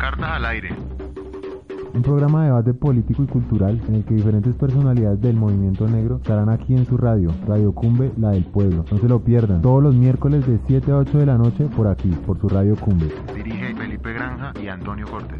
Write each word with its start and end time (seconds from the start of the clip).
Cartas 0.00 0.30
al 0.30 0.46
aire. 0.46 0.70
Un 1.92 2.00
programa 2.00 2.40
de 2.40 2.46
debate 2.46 2.72
político 2.72 3.22
y 3.22 3.26
cultural 3.26 3.78
en 3.86 3.96
el 3.96 4.04
que 4.06 4.14
diferentes 4.14 4.54
personalidades 4.54 5.20
del 5.20 5.36
movimiento 5.36 5.86
negro 5.86 6.16
estarán 6.16 6.48
aquí 6.48 6.72
en 6.72 6.86
su 6.86 6.96
radio, 6.96 7.34
Radio 7.46 7.74
Cumbe, 7.74 8.10
la 8.16 8.30
del 8.30 8.46
pueblo. 8.46 8.86
No 8.90 8.98
se 8.98 9.06
lo 9.06 9.22
pierdan, 9.22 9.60
todos 9.60 9.82
los 9.82 9.94
miércoles 9.94 10.46
de 10.46 10.58
7 10.66 10.90
a 10.90 10.96
8 10.96 11.18
de 11.18 11.26
la 11.26 11.36
noche 11.36 11.66
por 11.76 11.86
aquí, 11.86 12.08
por 12.26 12.40
su 12.40 12.48
Radio 12.48 12.76
Cumbe. 12.76 13.08
Dirige 13.34 13.74
Felipe 13.74 14.14
Granja 14.14 14.54
y 14.62 14.68
Antonio 14.68 15.06
Cortés. 15.06 15.38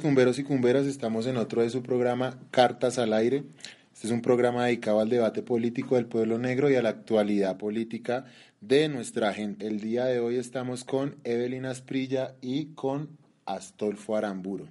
Cumberos 0.00 0.38
y 0.38 0.44
cumberas, 0.44 0.86
estamos 0.86 1.26
en 1.26 1.36
otro 1.36 1.60
de 1.60 1.68
su 1.68 1.82
programa 1.82 2.38
Cartas 2.50 2.98
al 2.98 3.12
aire. 3.12 3.44
Este 3.92 4.06
es 4.06 4.12
un 4.12 4.22
programa 4.22 4.64
dedicado 4.64 5.00
al 5.00 5.10
debate 5.10 5.42
político 5.42 5.96
del 5.96 6.06
pueblo 6.06 6.38
negro 6.38 6.70
y 6.70 6.76
a 6.76 6.82
la 6.82 6.90
actualidad 6.90 7.58
política 7.58 8.24
de 8.60 8.88
nuestra 8.88 9.34
gente. 9.34 9.66
El 9.66 9.80
día 9.80 10.04
de 10.04 10.20
hoy 10.20 10.36
estamos 10.36 10.84
con 10.84 11.16
Evelyn 11.24 11.66
Asprilla 11.66 12.36
y 12.40 12.74
con 12.74 13.17
Astolfo 13.48 14.14
Aramburo. 14.14 14.66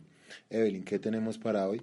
Evelyn, 0.50 0.84
¿qué 0.84 1.00
tenemos 1.00 1.38
para 1.38 1.68
hoy? 1.68 1.82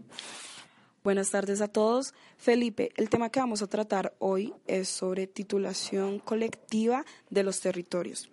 Buenas 1.03 1.31
tardes 1.31 1.61
a 1.61 1.69
todos. 1.69 2.15
Felipe, 2.39 2.91
el 2.97 3.11
tema 3.11 3.29
que 3.29 3.41
vamos 3.41 3.61
a 3.61 3.67
tratar 3.67 4.15
hoy 4.21 4.55
es 4.67 4.89
sobre 4.89 5.27
titulación 5.27 6.19
colectiva 6.19 7.05
de 7.29 7.43
los 7.43 7.61
territorios, 7.61 8.31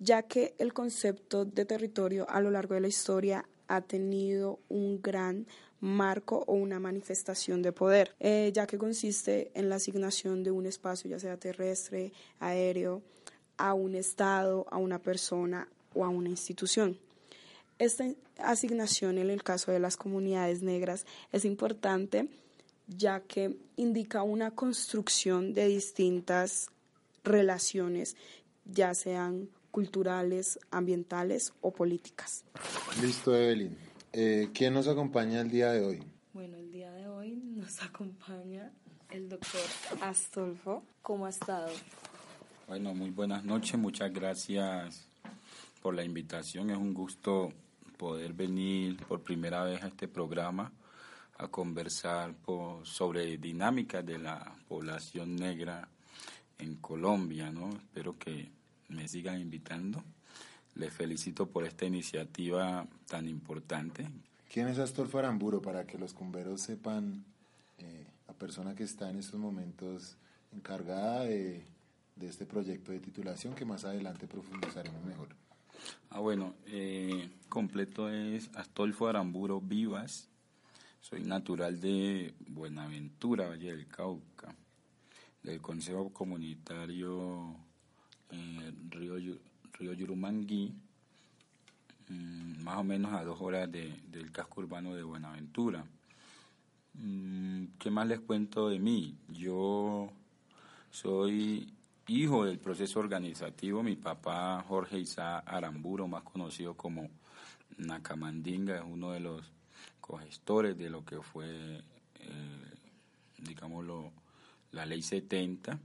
ya 0.00 0.22
que 0.22 0.54
el 0.58 0.72
concepto 0.72 1.44
de 1.44 1.64
territorio 1.64 2.28
a 2.28 2.40
lo 2.40 2.50
largo 2.50 2.74
de 2.74 2.80
la 2.80 2.88
historia 2.88 3.44
ha 3.68 3.82
tenido 3.82 4.58
un 4.68 5.00
gran 5.00 5.46
marco 5.80 6.42
o 6.48 6.54
una 6.54 6.80
manifestación 6.80 7.62
de 7.62 7.70
poder, 7.70 8.16
eh, 8.18 8.50
ya 8.52 8.66
que 8.66 8.78
consiste 8.78 9.52
en 9.54 9.68
la 9.68 9.76
asignación 9.76 10.42
de 10.42 10.50
un 10.50 10.66
espacio, 10.66 11.08
ya 11.08 11.20
sea 11.20 11.36
terrestre, 11.36 12.12
aéreo, 12.40 13.02
a 13.58 13.74
un 13.74 13.94
Estado, 13.94 14.66
a 14.70 14.78
una 14.78 14.98
persona 14.98 15.68
o 15.94 16.04
a 16.04 16.08
una 16.08 16.30
institución. 16.30 16.98
Esta 17.78 18.04
asignación 18.38 19.18
en 19.18 19.30
el 19.30 19.42
caso 19.42 19.70
de 19.70 19.78
las 19.78 19.96
comunidades 19.96 20.62
negras 20.62 21.06
es 21.32 21.44
importante 21.44 22.28
ya 22.88 23.20
que 23.20 23.56
indica 23.76 24.22
una 24.22 24.50
construcción 24.50 25.52
de 25.52 25.68
distintas 25.68 26.70
relaciones, 27.22 28.16
ya 28.64 28.94
sean 28.94 29.50
culturales, 29.70 30.58
ambientales 30.70 31.52
o 31.60 31.70
políticas. 31.72 32.44
Listo, 33.02 33.36
Evelyn. 33.36 33.76
Eh, 34.12 34.48
¿Quién 34.54 34.72
nos 34.72 34.88
acompaña 34.88 35.40
el 35.40 35.50
día 35.50 35.70
de 35.72 35.84
hoy? 35.84 36.02
Bueno, 36.32 36.56
el 36.56 36.72
día 36.72 36.90
de 36.92 37.06
hoy 37.06 37.36
nos 37.36 37.82
acompaña 37.82 38.72
el 39.10 39.28
doctor 39.28 39.60
Astolfo. 40.00 40.82
¿Cómo 41.02 41.26
ha 41.26 41.30
estado? 41.30 41.68
Bueno, 42.66 42.94
muy 42.94 43.10
buenas 43.10 43.44
noches. 43.44 43.78
Muchas 43.78 44.12
gracias 44.12 45.06
por 45.82 45.94
la 45.94 46.04
invitación. 46.04 46.70
Es 46.70 46.78
un 46.78 46.94
gusto 46.94 47.52
poder 47.98 48.32
venir 48.32 48.96
por 49.06 49.22
primera 49.22 49.64
vez 49.64 49.82
a 49.82 49.88
este 49.88 50.08
programa 50.08 50.72
a 51.36 51.48
conversar 51.48 52.34
sobre 52.84 53.36
dinámicas 53.36 54.06
de 54.06 54.18
la 54.18 54.56
población 54.66 55.36
negra 55.36 55.88
en 56.58 56.76
Colombia, 56.76 57.50
¿no? 57.50 57.70
Espero 57.70 58.18
que 58.18 58.50
me 58.88 59.06
sigan 59.06 59.40
invitando. 59.40 60.02
Les 60.74 60.92
felicito 60.92 61.46
por 61.46 61.64
esta 61.64 61.84
iniciativa 61.84 62.86
tan 63.06 63.28
importante. 63.28 64.08
¿Quién 64.52 64.68
es 64.68 64.78
Astor 64.78 65.08
Faramburo? 65.08 65.60
Para 65.60 65.84
que 65.84 65.98
los 65.98 66.14
cumberos 66.14 66.62
sepan, 66.62 67.24
eh, 67.78 68.06
la 68.26 68.34
persona 68.34 68.74
que 68.74 68.84
está 68.84 69.10
en 69.10 69.18
estos 69.18 69.38
momentos 69.38 70.16
encargada 70.52 71.24
de, 71.24 71.64
de, 72.16 72.28
este 72.28 72.46
proyecto 72.46 72.92
de 72.92 73.00
titulación 73.00 73.54
que 73.54 73.64
más 73.64 73.84
adelante 73.84 74.26
profundizaremos 74.26 75.04
mejor. 75.04 75.28
Ah, 76.10 76.20
bueno, 76.20 76.54
eh, 76.66 77.30
completo 77.48 78.08
es 78.10 78.50
Astolfo 78.54 79.08
Aramburo 79.08 79.60
Vivas. 79.60 80.28
Soy 81.00 81.20
natural 81.22 81.80
de 81.80 82.34
Buenaventura, 82.48 83.48
Valle 83.48 83.76
del 83.76 83.86
Cauca, 83.86 84.54
del 85.42 85.60
Consejo 85.60 86.12
Comunitario 86.12 87.54
eh, 88.30 88.72
Río, 88.90 89.14
Río 89.74 89.92
Yurumangui, 89.92 90.74
mm, 92.08 92.62
más 92.62 92.78
o 92.78 92.84
menos 92.84 93.12
a 93.12 93.24
dos 93.24 93.40
horas 93.40 93.70
del 93.70 94.32
casco 94.32 94.60
urbano 94.60 94.94
de 94.94 95.02
Buenaventura. 95.02 95.84
Mm, 96.94 97.66
¿Qué 97.78 97.90
más 97.90 98.06
les 98.06 98.20
cuento 98.20 98.68
de 98.68 98.78
mí? 98.78 99.14
Yo 99.28 100.10
soy 100.90 101.72
hijo 102.08 102.44
del 102.44 102.58
proceso 102.58 102.98
organizativo. 102.98 103.82
Mi 103.82 103.96
papá, 103.96 104.64
Jorge 104.66 104.98
Isa 104.98 105.40
Aramburo, 105.40 106.08
más 106.08 106.22
conocido 106.22 106.74
como 106.74 107.08
Nacamandinga, 107.76 108.78
es 108.78 108.84
uno 108.84 109.12
de 109.12 109.20
los 109.20 109.42
cogestores 110.00 110.76
de 110.76 110.90
lo 110.90 111.04
que 111.04 111.20
fue, 111.20 111.78
eh, 112.20 112.64
digámoslo, 113.38 114.10
la 114.72 114.86
ley 114.86 115.02
70 115.02 115.78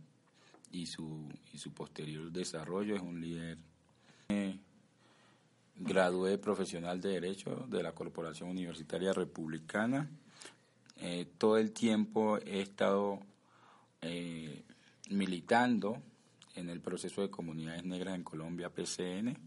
y 0.71 0.85
su, 0.85 1.29
y 1.53 1.57
su 1.57 1.73
posterior 1.73 2.31
desarrollo. 2.31 2.95
Es 2.95 3.01
un 3.01 3.21
líder 3.21 3.57
gradué 5.75 6.37
profesional 6.37 7.01
de 7.01 7.09
Derecho 7.09 7.65
de 7.67 7.83
la 7.83 7.93
Corporación 7.93 8.49
Universitaria 8.49 9.13
Republicana. 9.13 10.09
Eh, 10.97 11.27
todo 11.37 11.57
el 11.57 11.71
tiempo 11.71 12.37
he 12.37 12.61
estado 12.61 13.19
eh, 14.01 14.63
militando 15.09 16.01
en 16.55 16.69
el 16.69 16.81
proceso 16.81 17.21
de 17.21 17.29
comunidades 17.29 17.83
negras 17.83 18.15
en 18.15 18.23
Colombia, 18.23 18.69
PCN. 18.69 19.37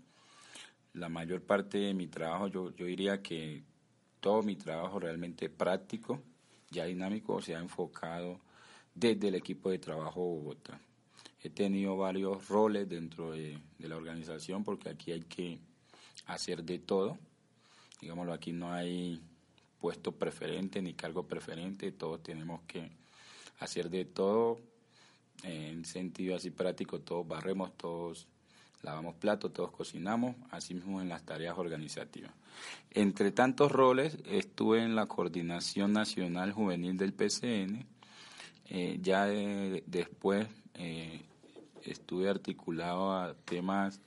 La 0.94 1.08
mayor 1.08 1.42
parte 1.42 1.78
de 1.78 1.94
mi 1.94 2.06
trabajo, 2.08 2.48
yo, 2.48 2.74
yo 2.74 2.86
diría 2.86 3.22
que 3.22 3.62
todo 4.20 4.42
mi 4.42 4.56
trabajo 4.56 4.98
realmente 4.98 5.48
práctico, 5.48 6.22
ya 6.70 6.84
dinámico, 6.84 7.40
se 7.40 7.54
ha 7.54 7.60
enfocado 7.60 8.40
desde 8.94 9.28
el 9.28 9.34
equipo 9.34 9.70
de 9.70 9.78
trabajo 9.78 10.20
Bogotá 10.20 10.80
he 11.46 11.50
tenido 11.50 11.96
varios 11.96 12.48
roles 12.48 12.88
dentro 12.88 13.32
de, 13.32 13.58
la 13.78 13.96
organización 13.96 14.64
porque 14.64 14.88
aquí 14.88 15.12
hay 15.12 15.22
que 15.22 15.58
hacer 16.26 16.64
de 16.64 16.80
todo. 16.80 17.18
Digámoslo, 18.00 18.32
aquí 18.32 18.52
no 18.52 18.72
hay 18.72 19.20
puesto 19.80 20.12
preferente 20.12 20.82
ni 20.82 20.94
cargo 20.94 21.22
preferente, 21.22 21.92
todos 21.92 22.22
tenemos 22.22 22.62
que 22.62 22.90
hacer 23.60 23.90
de 23.90 24.04
todo 24.04 24.58
en 25.42 25.84
sentido 25.84 26.36
así 26.36 26.50
práctico, 26.50 27.00
todos 27.00 27.26
barremos, 27.26 27.76
todos 27.76 28.26
lavamos 28.82 29.16
platos, 29.16 29.52
todos 29.52 29.70
cocinamos, 29.70 30.36
así 30.50 30.74
mismo 30.74 31.00
en 31.00 31.08
las 31.08 31.24
tareas 31.24 31.58
organizativas. 31.58 32.32
Entre 32.90 33.32
tantos 33.32 33.70
roles, 33.72 34.18
estuve 34.26 34.82
en 34.82 34.94
la 34.94 35.06
Coordinación 35.06 35.92
Nacional 35.92 36.52
Juvenil 36.52 36.96
del 36.96 37.12
PCN, 37.12 37.86
eh, 38.68 38.98
ya 39.00 39.26
después 39.26 40.48
eh, 40.74 41.22
estuve 41.82 42.28
articulado 42.28 43.12
a 43.12 43.34
temas 43.34 44.00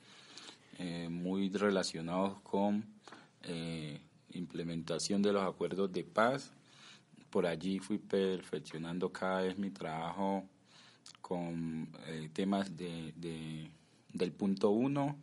eh, 0.78 1.08
muy 1.10 1.50
relacionados 1.50 2.40
con 2.42 2.84
implementación 4.32 5.22
de 5.22 5.32
los 5.32 5.42
acuerdos 5.42 5.90
de 5.92 6.04
paz. 6.04 6.52
Por 7.30 7.46
allí 7.46 7.78
fui 7.78 7.98
perfeccionando 7.98 9.10
cada 9.10 9.42
vez 9.42 9.58
mi 9.58 9.70
trabajo 9.70 10.44
con 11.20 11.88
eh, 12.06 12.28
temas 12.32 12.76
de, 12.76 13.70
del 14.12 14.32
punto 14.32 14.70
uno, 14.70 15.16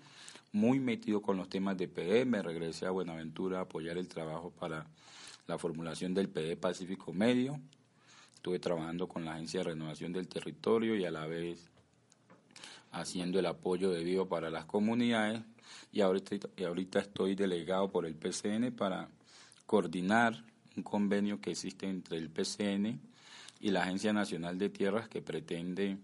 muy 0.52 0.80
metido 0.80 1.22
con 1.22 1.38
los 1.38 1.50
temas 1.50 1.78
de 1.78 1.88
PE. 1.88 2.26
Me 2.26 2.42
regresé 2.42 2.86
a 2.86 2.92
Buenaventura 2.92 3.60
a 3.60 3.62
apoyar 3.64 3.98
el 3.98 4.08
trabajo 4.08 4.52
para 4.52 4.88
la 5.48 5.58
formulación 5.58 6.14
del 6.14 6.30
PE 6.30 6.58
Pacífico 6.58 7.14
Medio. 7.14 7.60
Estuve 8.36 8.60
trabajando 8.60 9.08
con 9.08 9.26
la 9.26 9.34
Agencia 9.34 9.60
de 9.60 9.72
Renovación 9.72 10.14
del 10.14 10.28
Territorio 10.28 10.96
y 10.96 11.06
a 11.06 11.12
la 11.12 11.26
vez 11.26 11.70
haciendo 12.92 13.40
el 13.40 13.46
apoyo 13.46 13.92
debido 13.92 14.28
para 14.28 14.50
las 14.50 14.66
comunidades 14.66 15.42
y 15.92 16.02
ahorita, 16.02 16.48
y 16.56 16.64
ahorita 16.64 17.00
estoy 17.00 17.36
delegado 17.36 17.92
por 17.92 18.06
el 18.06 18.16
PCN 18.16 18.72
para 18.72 19.10
coordinar 19.66 20.44
un 20.76 20.84
convenio 20.84 21.42
que 21.42 21.52
existe 21.52 21.90
entre 21.90 22.18
el 22.18 22.30
PCN 22.30 23.02
y 23.60 23.72
la 23.72 23.84
Agencia 23.84 24.14
Nacional 24.14 24.58
de 24.58 24.70
Tierras 24.70 25.08
que 25.08 25.22
pretende 25.22 25.98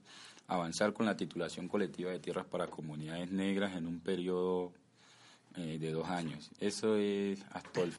avanzar 0.47 0.93
con 0.93 1.05
la 1.05 1.15
titulación 1.15 1.67
colectiva 1.67 2.11
de 2.11 2.19
tierras 2.19 2.45
para 2.45 2.67
comunidades 2.67 3.31
negras 3.31 3.75
en 3.75 3.87
un 3.87 3.99
periodo 3.99 4.73
eh, 5.55 5.77
de 5.79 5.91
dos 5.91 6.09
años. 6.09 6.51
Eso 6.59 6.97
es 6.97 7.43
Astolfo. 7.51 7.97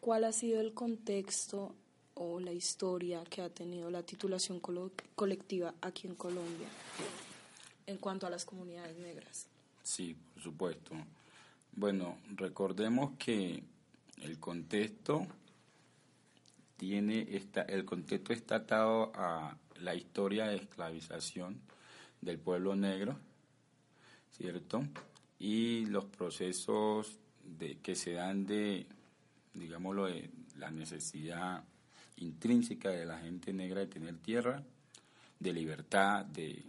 ¿Cuál 0.00 0.24
ha 0.24 0.32
sido 0.32 0.60
el 0.60 0.74
contexto 0.74 1.74
o 2.14 2.40
la 2.40 2.52
historia 2.52 3.24
que 3.24 3.42
ha 3.42 3.48
tenido 3.48 3.90
la 3.90 4.02
titulación 4.02 4.60
colectiva 5.14 5.74
aquí 5.80 6.06
en 6.06 6.14
Colombia? 6.14 6.68
en 7.90 7.98
cuanto 7.98 8.26
a 8.26 8.30
las 8.30 8.44
comunidades 8.44 8.96
negras. 8.98 9.48
Sí, 9.82 10.16
por 10.34 10.42
supuesto. 10.42 10.94
Bueno, 11.72 12.18
recordemos 12.36 13.12
que 13.18 13.62
el 14.22 14.38
contexto 14.38 15.26
tiene 16.80 17.26
esta, 17.36 17.60
el 17.60 17.84
contexto 17.84 18.32
está 18.32 18.56
atado 18.56 19.12
a 19.14 19.54
la 19.82 19.94
historia 19.94 20.46
de 20.46 20.56
esclavización 20.56 21.60
del 22.22 22.38
pueblo 22.38 22.74
negro, 22.74 23.18
¿cierto? 24.30 24.82
Y 25.38 25.84
los 25.84 26.06
procesos 26.06 27.18
de, 27.44 27.80
que 27.80 27.94
se 27.94 28.12
dan 28.12 28.46
de, 28.46 28.86
digámoslo, 29.52 30.06
de 30.06 30.30
la 30.56 30.70
necesidad 30.70 31.62
intrínseca 32.16 32.88
de 32.88 33.04
la 33.04 33.18
gente 33.18 33.52
negra 33.52 33.80
de 33.80 33.86
tener 33.86 34.16
tierra, 34.16 34.62
de 35.38 35.52
libertad, 35.52 36.24
de, 36.24 36.64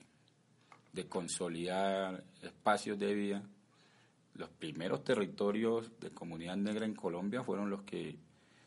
de 0.92 1.08
consolidar 1.08 2.22
espacios 2.42 3.00
de 3.00 3.14
vida. 3.14 3.44
Los 4.34 4.50
primeros 4.50 5.06
territorios 5.06 5.90
de 6.02 6.10
comunidad 6.10 6.58
negra 6.58 6.86
en 6.86 6.96
Colombia 6.96 7.44
fueron 7.44 7.70
los 7.70 7.84
que 7.84 8.18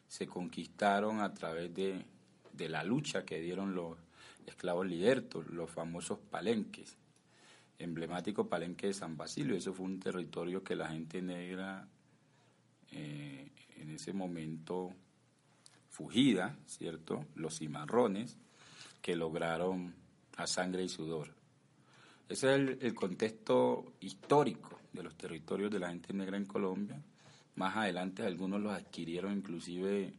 se 0.08 0.26
conquistaron 0.26 1.20
a 1.20 1.32
través 1.34 1.74
de, 1.74 2.04
de 2.52 2.68
la 2.68 2.84
lucha 2.84 3.24
que 3.24 3.40
dieron 3.40 3.74
los 3.74 3.98
esclavos 4.46 4.86
libertos, 4.86 5.46
los 5.48 5.70
famosos 5.70 6.18
palenques, 6.18 6.96
emblemático 7.78 8.48
palenque 8.48 8.88
de 8.88 8.94
San 8.94 9.16
Basilio. 9.16 9.56
Eso 9.56 9.72
fue 9.72 9.86
un 9.86 10.00
territorio 10.00 10.62
que 10.62 10.76
la 10.76 10.88
gente 10.88 11.20
negra 11.20 11.88
eh, 12.90 13.50
en 13.76 13.90
ese 13.90 14.12
momento 14.12 14.94
fugida, 15.90 16.56
¿cierto? 16.66 17.26
Los 17.34 17.58
cimarrones 17.58 18.36
que 19.00 19.16
lograron 19.16 19.94
a 20.36 20.46
sangre 20.46 20.84
y 20.84 20.88
sudor. 20.88 21.34
Ese 22.28 22.48
es 22.48 22.54
el, 22.54 22.78
el, 22.80 22.94
contexto 22.94 23.92
histórico 24.00 24.78
de 24.92 25.02
los 25.02 25.14
territorios 25.16 25.70
de 25.70 25.78
la 25.78 25.90
gente 25.90 26.12
negra 26.12 26.36
en 26.36 26.46
Colombia. 26.46 27.00
Más 27.56 27.76
adelante 27.76 28.22
algunos 28.22 28.60
los 28.60 28.72
adquirieron 28.72 29.32
inclusive 29.32 30.12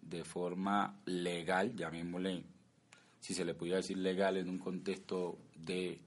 de 0.00 0.24
forma 0.24 0.98
legal, 1.04 1.76
llamémosle, 1.76 2.42
si 3.20 3.34
se 3.34 3.44
le 3.44 3.54
pudiera 3.54 3.78
decir 3.78 3.98
legal, 3.98 4.36
en 4.36 4.48
un 4.48 4.58
contexto 4.58 5.38
de 5.54 6.00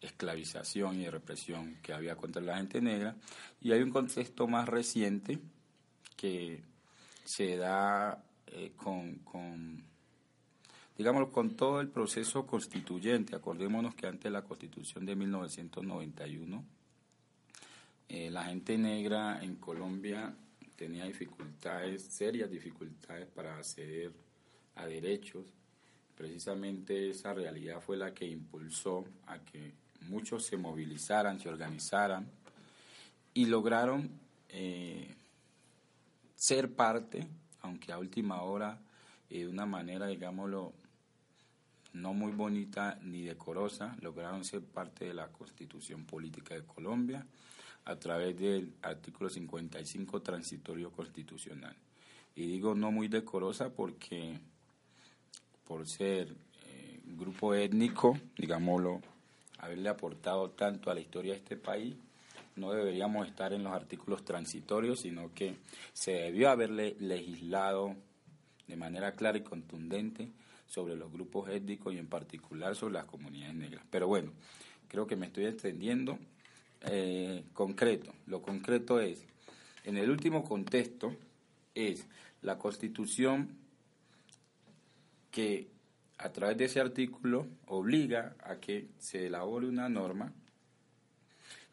esclavización 0.00 1.00
y 1.00 1.04
de 1.04 1.10
represión 1.10 1.76
que 1.82 1.92
había 1.92 2.16
contra 2.16 2.42
la 2.42 2.56
gente 2.56 2.80
negra. 2.80 3.16
Y 3.60 3.72
hay 3.72 3.82
un 3.82 3.90
contexto 3.90 4.46
más 4.46 4.68
reciente 4.68 5.38
que 6.16 6.62
se 7.24 7.56
da 7.56 8.22
eh, 8.46 8.72
con, 8.76 9.16
con, 9.20 9.84
digamos, 10.96 11.28
con 11.30 11.56
todo 11.56 11.80
el 11.80 11.88
proceso 11.88 12.46
constituyente. 12.46 13.36
Acordémonos 13.36 13.94
que 13.94 14.06
antes 14.06 14.24
de 14.24 14.30
la 14.30 14.42
constitución 14.42 15.04
de 15.06 15.16
1991, 15.16 16.64
eh, 18.08 18.30
la 18.30 18.44
gente 18.44 18.76
negra 18.76 19.42
en 19.42 19.56
Colombia 19.56 20.34
tenía 20.76 21.04
dificultades, 21.06 22.02
serias 22.02 22.50
dificultades 22.50 23.26
para 23.28 23.56
acceder 23.56 24.12
a 24.74 24.86
derechos. 24.86 25.46
Precisamente 26.16 27.10
esa 27.10 27.32
realidad 27.32 27.80
fue 27.80 27.96
la 27.96 28.12
que 28.12 28.26
impulsó 28.26 29.04
a 29.26 29.38
que 29.38 29.72
muchos 30.02 30.44
se 30.44 30.56
movilizaran, 30.56 31.40
se 31.40 31.48
organizaran 31.48 32.30
y 33.32 33.46
lograron 33.46 34.10
eh, 34.48 35.14
ser 36.34 36.74
parte, 36.74 37.26
aunque 37.62 37.90
a 37.92 37.98
última 37.98 38.42
hora, 38.42 38.80
eh, 39.30 39.40
de 39.40 39.48
una 39.48 39.66
manera, 39.66 40.06
digámoslo, 40.06 40.72
no 41.94 42.12
muy 42.12 42.32
bonita 42.32 42.98
ni 43.02 43.22
decorosa, 43.22 43.96
lograron 44.00 44.44
ser 44.44 44.62
parte 44.62 45.06
de 45.06 45.14
la 45.14 45.28
constitución 45.28 46.04
política 46.04 46.54
de 46.54 46.64
Colombia 46.64 47.26
a 47.84 47.96
través 47.96 48.38
del 48.38 48.72
artículo 48.82 49.28
55 49.28 50.22
transitorio 50.22 50.90
constitucional. 50.90 51.76
Y 52.36 52.46
digo 52.46 52.74
no 52.74 52.90
muy 52.90 53.08
decorosa 53.08 53.70
porque 53.70 54.38
por 55.66 55.86
ser 55.86 56.34
eh, 56.66 57.00
grupo 57.04 57.54
étnico, 57.54 58.18
digámoslo, 58.36 59.00
haberle 59.58 59.88
aportado 59.88 60.50
tanto 60.50 60.90
a 60.90 60.94
la 60.94 61.00
historia 61.00 61.32
de 61.32 61.38
este 61.38 61.56
país, 61.56 61.96
no 62.56 62.72
deberíamos 62.72 63.26
estar 63.26 63.52
en 63.52 63.64
los 63.64 63.72
artículos 63.72 64.24
transitorios, 64.24 65.00
sino 65.00 65.32
que 65.34 65.56
se 65.92 66.12
debió 66.12 66.50
haberle 66.50 66.96
legislado 67.00 67.96
de 68.68 68.76
manera 68.76 69.12
clara 69.12 69.38
y 69.38 69.42
contundente 69.42 70.28
sobre 70.66 70.96
los 70.96 71.12
grupos 71.12 71.48
étnicos 71.50 71.94
y 71.94 71.98
en 71.98 72.06
particular 72.06 72.74
sobre 72.74 72.94
las 72.94 73.04
comunidades 73.04 73.54
negras. 73.54 73.84
Pero 73.90 74.06
bueno, 74.06 74.32
creo 74.88 75.06
que 75.06 75.16
me 75.16 75.26
estoy 75.26 75.46
extendiendo. 75.46 76.18
Eh, 76.86 77.44
concreto, 77.52 78.12
lo 78.26 78.42
concreto 78.42 79.00
es, 79.00 79.24
en 79.84 79.96
el 79.96 80.10
último 80.10 80.44
contexto, 80.44 81.14
es 81.74 82.06
la 82.42 82.58
constitución 82.58 83.56
que 85.30 85.68
a 86.18 86.30
través 86.30 86.56
de 86.58 86.66
ese 86.66 86.80
artículo 86.80 87.46
obliga 87.66 88.36
a 88.44 88.56
que 88.56 88.88
se 88.98 89.26
elabore 89.26 89.66
una 89.66 89.88
norma 89.88 90.32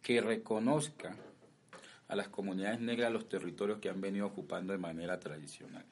que 0.02 0.22
reconozca 0.22 1.16
a 2.08 2.16
las 2.16 2.30
comunidades 2.30 2.80
negras 2.80 3.12
los 3.12 3.30
territorios 3.30 3.80
que 3.80 3.90
han 3.90 4.02
venido 4.02 4.26
ocupando 4.26 4.74
de 4.74 4.80
manera 4.80 5.20
tradicional. 5.20 5.86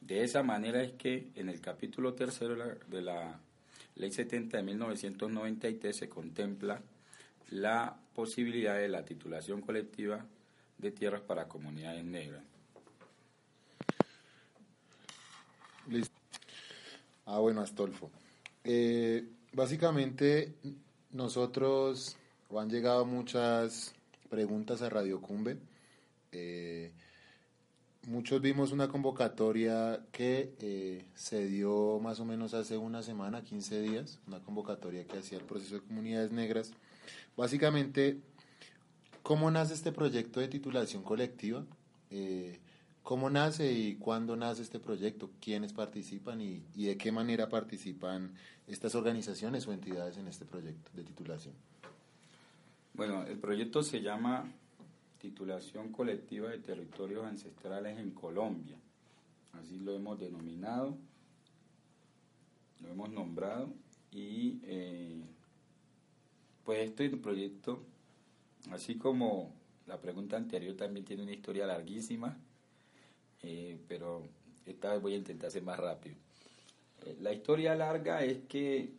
De 0.00 0.22
esa 0.22 0.42
manera 0.42 0.82
es 0.82 0.92
que 0.92 1.30
en 1.34 1.48
el 1.48 1.60
capítulo 1.60 2.14
tercero 2.14 2.54
de 2.54 2.58
la, 2.58 2.74
de 2.74 3.02
la 3.02 3.40
Ley 3.96 4.12
70 4.12 4.56
de 4.56 4.62
1993 4.62 5.96
se 5.96 6.08
contempla 6.08 6.80
la 7.50 7.96
posibilidad 8.14 8.76
de 8.76 8.88
la 8.88 9.04
titulación 9.04 9.60
colectiva 9.60 10.24
de 10.78 10.90
tierras 10.90 11.20
para 11.22 11.48
comunidades 11.48 12.04
negras. 12.04 12.42
Ah, 17.24 17.38
bueno, 17.38 17.60
Astolfo. 17.60 18.10
Eh, 18.64 19.26
básicamente, 19.52 20.54
nosotros 21.12 22.16
han 22.56 22.70
llegado 22.70 23.04
muchas 23.04 23.94
preguntas 24.28 24.82
a 24.82 24.90
Radio 24.90 25.20
Cumbe. 25.20 25.58
Eh, 26.32 26.92
muchos 28.06 28.40
vimos 28.40 28.72
una 28.72 28.88
convocatoria 28.88 30.00
que 30.12 30.54
eh, 30.60 31.04
se 31.14 31.46
dio 31.46 31.98
más 32.00 32.20
o 32.20 32.24
menos 32.24 32.54
hace 32.54 32.76
una 32.76 33.02
semana, 33.02 33.42
15 33.42 33.80
días, 33.80 34.18
una 34.26 34.40
convocatoria 34.40 35.06
que 35.06 35.18
hacía 35.18 35.38
el 35.38 35.44
proceso 35.44 35.76
de 35.76 35.80
comunidades 35.82 36.32
negras. 36.32 36.72
Básicamente, 37.38 38.20
¿cómo 39.22 39.48
nace 39.48 39.72
este 39.72 39.92
proyecto 39.92 40.40
de 40.40 40.48
titulación 40.48 41.04
colectiva? 41.04 41.64
Eh, 42.10 42.58
¿Cómo 43.04 43.30
nace 43.30 43.72
y 43.72 43.94
cuándo 43.94 44.34
nace 44.34 44.62
este 44.62 44.80
proyecto? 44.80 45.30
¿Quiénes 45.40 45.72
participan 45.72 46.40
y, 46.40 46.64
de 46.74 46.96
qué 46.98 47.12
manera 47.12 47.48
participan 47.48 48.34
estas 48.66 48.96
organizaciones 48.96 49.68
o 49.68 49.72
entidades 49.72 50.16
en 50.16 50.26
este 50.26 50.46
proyecto 50.46 50.90
de 50.94 51.04
titulación? 51.04 51.54
Bueno, 52.94 53.22
el 53.22 53.38
proyecto 53.38 53.84
se 53.84 54.00
llama 54.00 54.52
Titulación 55.20 55.92
Colectiva 55.92 56.50
de 56.50 56.58
Territorios 56.58 57.24
Ancestrales 57.24 58.00
en 58.00 58.10
Colombia. 58.10 58.78
Así 59.52 59.78
lo 59.78 59.94
hemos 59.94 60.18
denominado, 60.18 60.98
lo 62.80 62.88
hemos 62.88 63.10
nombrado 63.10 63.72
y 64.10 64.58
eh, 64.64 64.97
pues 66.68 66.80
este 66.80 67.08
proyecto, 67.16 67.82
así 68.72 68.96
como 68.96 69.54
la 69.86 69.98
pregunta 69.98 70.36
anterior 70.36 70.76
también 70.76 71.06
tiene 71.06 71.22
una 71.22 71.32
historia 71.32 71.64
larguísima, 71.64 72.36
eh, 73.42 73.78
pero 73.88 74.28
esta 74.66 74.92
vez 74.92 75.00
voy 75.00 75.14
a 75.14 75.16
intentar 75.16 75.50
ser 75.50 75.62
más 75.62 75.78
rápido. 75.78 76.16
Eh, 77.06 77.16
la 77.22 77.32
historia 77.32 77.74
larga 77.74 78.22
es 78.22 78.40
que 78.50 78.90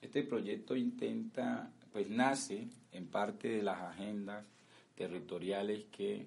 este 0.00 0.22
proyecto 0.22 0.76
intenta, 0.76 1.72
pues 1.90 2.08
nace 2.08 2.68
en 2.92 3.08
parte 3.08 3.48
de 3.48 3.62
las 3.64 3.80
agendas 3.80 4.46
territoriales 4.94 5.86
que 5.90 6.24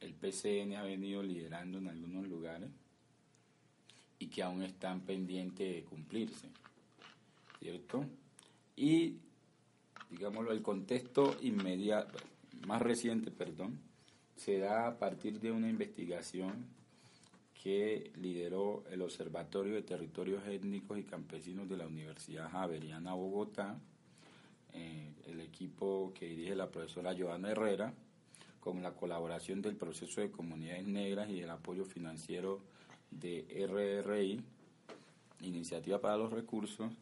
el 0.00 0.14
PCN 0.14 0.76
ha 0.76 0.84
venido 0.84 1.20
liderando 1.20 1.78
en 1.78 1.88
algunos 1.88 2.28
lugares 2.28 2.70
y 4.20 4.28
que 4.28 4.44
aún 4.44 4.62
están 4.62 5.00
pendientes 5.00 5.74
de 5.74 5.82
cumplirse, 5.82 6.46
¿cierto? 7.58 8.04
Y, 8.76 9.16
digámoslo, 10.10 10.52
el 10.52 10.62
contexto 10.62 11.36
inmediato, 11.42 12.18
más 12.66 12.82
reciente, 12.82 13.30
perdón, 13.30 13.80
se 14.36 14.58
da 14.58 14.86
a 14.86 14.98
partir 14.98 15.40
de 15.40 15.50
una 15.50 15.68
investigación 15.68 16.66
que 17.62 18.12
lideró 18.16 18.84
el 18.90 19.02
Observatorio 19.02 19.74
de 19.74 19.82
Territorios 19.82 20.46
Étnicos 20.46 20.98
y 20.98 21.04
Campesinos 21.04 21.68
de 21.68 21.76
la 21.76 21.86
Universidad 21.86 22.50
Javeriana 22.50 23.14
Bogotá, 23.14 23.78
eh, 24.72 25.14
el 25.26 25.40
equipo 25.40 26.12
que 26.14 26.28
dirige 26.28 26.54
la 26.54 26.70
profesora 26.70 27.16
Joana 27.18 27.50
Herrera, 27.50 27.92
con 28.60 28.82
la 28.82 28.92
colaboración 28.92 29.62
del 29.62 29.76
proceso 29.76 30.20
de 30.20 30.30
comunidades 30.30 30.86
negras 30.86 31.30
y 31.30 31.40
el 31.40 31.50
apoyo 31.50 31.84
financiero 31.84 32.60
de 33.10 33.46
RRI, 33.66 34.42
Iniciativa 35.42 36.00
para 36.00 36.16
los 36.16 36.32
Recursos. 36.32 36.92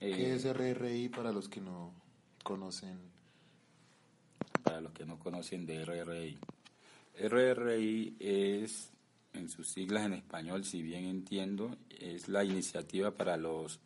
¿Qué 0.00 0.32
eh, 0.32 0.34
es 0.34 0.44
RRI 0.44 1.08
para 1.08 1.32
los 1.32 1.48
que 1.48 1.60
no 1.60 1.92
conocen? 2.44 2.96
Para 4.62 4.80
los 4.80 4.92
que 4.92 5.04
no 5.04 5.18
conocen 5.18 5.66
de 5.66 5.84
RRI. 5.84 6.38
RRI 7.18 8.16
es, 8.20 8.92
en 9.32 9.48
sus 9.48 9.72
siglas 9.72 10.06
en 10.06 10.12
español, 10.12 10.64
si 10.64 10.82
bien 10.82 11.06
entiendo, 11.06 11.76
es 11.90 12.28
la 12.28 12.44
iniciativa 12.44 13.10
para 13.10 13.36
los 13.36 13.80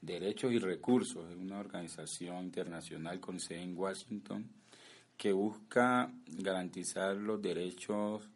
derechos 0.00 0.52
y 0.52 0.58
recursos. 0.58 1.30
Es 1.30 1.36
una 1.36 1.58
organización 1.58 2.44
internacional 2.44 3.20
con 3.20 3.38
sede 3.38 3.62
en 3.62 3.76
Washington 3.76 4.48
que 5.16 5.32
busca 5.32 6.10
garantizar 6.26 7.16
los 7.16 7.40
derechos 7.42 8.28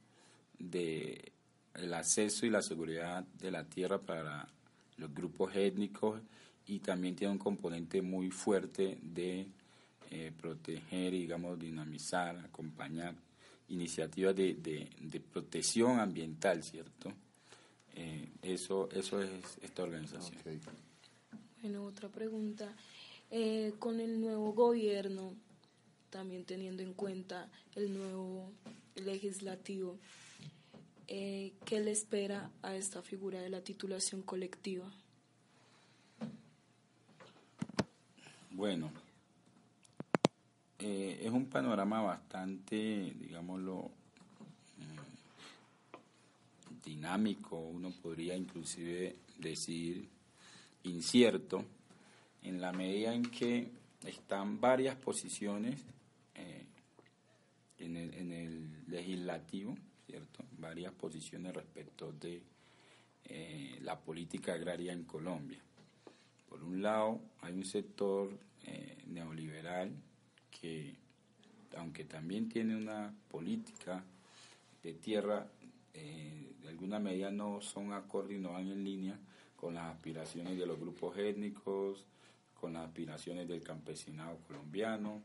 de 0.58 1.32
el 1.74 1.92
acceso 1.92 2.46
y 2.46 2.50
la 2.50 2.62
seguridad 2.62 3.24
de 3.38 3.50
la 3.50 3.64
tierra 3.64 3.98
para 3.98 4.48
los 4.96 5.12
grupos 5.12 5.54
étnicos 5.54 6.20
y 6.66 6.80
también 6.80 7.14
tiene 7.14 7.32
un 7.32 7.38
componente 7.38 8.02
muy 8.02 8.30
fuerte 8.30 8.98
de 9.02 9.46
eh, 10.10 10.32
proteger, 10.40 11.12
digamos, 11.12 11.58
dinamizar, 11.58 12.36
acompañar 12.38 13.14
iniciativas 13.68 14.34
de, 14.36 14.54
de, 14.54 15.20
protección 15.20 15.98
ambiental, 15.98 16.62
¿cierto? 16.62 17.12
Eh, 17.94 18.28
eso, 18.42 18.88
eso 18.92 19.20
es 19.22 19.30
esta 19.62 19.82
organización. 19.82 20.38
Bueno, 21.62 21.84
otra 21.84 22.08
pregunta. 22.08 22.72
Eh, 23.30 23.74
con 23.78 23.98
el 23.98 24.20
nuevo 24.20 24.52
gobierno, 24.52 25.34
también 26.10 26.44
teniendo 26.44 26.82
en 26.82 26.94
cuenta 26.94 27.50
el 27.74 27.92
nuevo 27.92 28.52
legislativo, 28.94 29.98
eh, 31.08 31.52
¿qué 31.64 31.80
le 31.80 31.90
espera 31.90 32.50
a 32.62 32.76
esta 32.76 33.02
figura 33.02 33.40
de 33.40 33.50
la 33.50 33.62
titulación 33.62 34.22
colectiva? 34.22 34.92
Bueno, 38.56 38.90
eh, 40.78 41.20
es 41.22 41.30
un 41.30 41.44
panorama 41.44 42.00
bastante, 42.00 43.12
digámoslo, 43.20 43.90
mm, 44.78 46.80
dinámico, 46.82 47.58
uno 47.58 47.90
podría 47.90 48.34
inclusive 48.34 49.16
decir 49.38 50.08
incierto, 50.84 51.66
en 52.44 52.58
la 52.58 52.72
medida 52.72 53.12
en 53.12 53.30
que 53.30 53.70
están 54.06 54.58
varias 54.58 54.96
posiciones 54.96 55.78
eh, 56.34 56.64
en, 57.80 58.32
el, 58.32 58.88
legislativo 58.88 59.76
¿cierto? 60.06 60.46
Varias 60.58 60.94
posiciones 60.94 61.52
respecto 61.52 62.10
de 62.10 62.42
eh, 63.24 63.78
la 63.82 64.00
política 64.00 64.54
agraria 64.54 64.94
en 64.94 65.04
Colombia. 65.04 65.65
Por 66.56 66.64
un 66.64 66.80
lado, 66.80 67.20
hay 67.42 67.52
un 67.52 67.66
sector 67.66 68.30
eh, 68.64 68.96
neoliberal 69.08 69.92
que, 70.50 70.94
aunque 71.76 72.04
también 72.04 72.48
tiene 72.48 72.74
una 72.74 73.14
política 73.30 74.02
de 74.82 74.94
tierra, 74.94 75.46
eh, 75.92 76.54
de 76.62 76.68
alguna 76.68 76.98
medida 76.98 77.30
no 77.30 77.60
son 77.60 77.92
acordes 77.92 78.38
y 78.38 78.40
no 78.40 78.52
van 78.52 78.70
en 78.70 78.82
línea 78.82 79.18
con 79.54 79.74
las 79.74 79.94
aspiraciones 79.94 80.56
de 80.56 80.64
los 80.64 80.80
grupos 80.80 81.18
étnicos, 81.18 82.06
con 82.58 82.72
las 82.72 82.86
aspiraciones 82.86 83.46
del 83.46 83.62
campesinado 83.62 84.38
colombiano. 84.48 85.20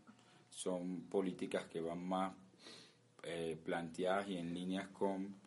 Son 0.50 1.04
políticas 1.04 1.66
que 1.68 1.80
van 1.80 2.06
más 2.06 2.34
eh, 3.24 3.58
planteadas 3.64 4.28
y 4.28 4.36
en 4.36 4.54
líneas 4.54 4.90
con 4.90 5.40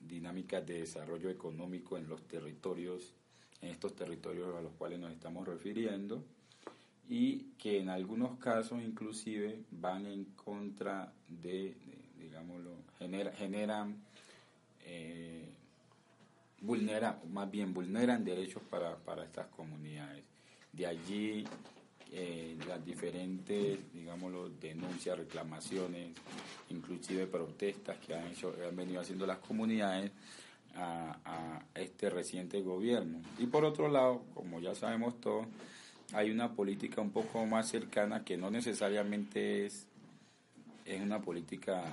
dinámicas 0.00 0.66
de 0.66 0.80
desarrollo 0.80 1.30
económico 1.30 1.96
en 1.96 2.06
los 2.06 2.22
territorios, 2.28 3.14
en 3.62 3.70
estos 3.70 3.94
territorios 3.94 4.54
a 4.56 4.60
los 4.60 4.72
cuales 4.72 4.98
nos 4.98 5.12
estamos 5.12 5.46
refiriendo, 5.46 6.22
y 7.08 7.52
que 7.58 7.78
en 7.78 7.88
algunos 7.88 8.38
casos 8.38 8.82
inclusive 8.82 9.60
van 9.70 10.06
en 10.06 10.24
contra 10.24 11.12
de, 11.28 11.74
digámoslo, 12.18 12.72
generan, 12.98 13.96
eh, 14.84 15.48
más 17.30 17.50
bien 17.50 17.72
vulneran 17.72 18.24
derechos 18.24 18.62
para, 18.68 18.96
para 18.96 19.24
estas 19.24 19.46
comunidades. 19.48 20.24
De 20.72 20.86
allí 20.86 21.44
eh, 22.12 22.56
las 22.66 22.84
diferentes, 22.84 23.78
digámoslo, 23.92 24.48
denuncias, 24.48 25.18
reclamaciones, 25.18 26.10
inclusive 26.70 27.26
protestas 27.26 27.98
que 27.98 28.14
han, 28.14 28.26
hecho, 28.28 28.54
han 28.68 28.76
venido 28.76 29.00
haciendo 29.00 29.26
las 29.26 29.38
comunidades 29.38 30.10
a, 30.76 31.62
este 31.74 32.08
reciente 32.10 32.62
gobierno. 32.62 33.20
Y 33.38 33.46
por 33.46 33.64
otro 33.64 33.88
lado, 33.88 34.22
como 34.34 34.60
ya 34.60 34.74
sabemos 34.74 35.20
todos, 35.20 35.46
hay 36.12 36.30
una 36.30 36.54
política 36.54 37.00
un 37.00 37.10
poco 37.10 37.44
más 37.46 37.68
cercana 37.68 38.24
que 38.24 38.36
no 38.36 38.50
necesariamente 38.50 39.66
es, 39.66 39.86
es 40.84 41.00
una 41.00 41.20
política 41.20 41.84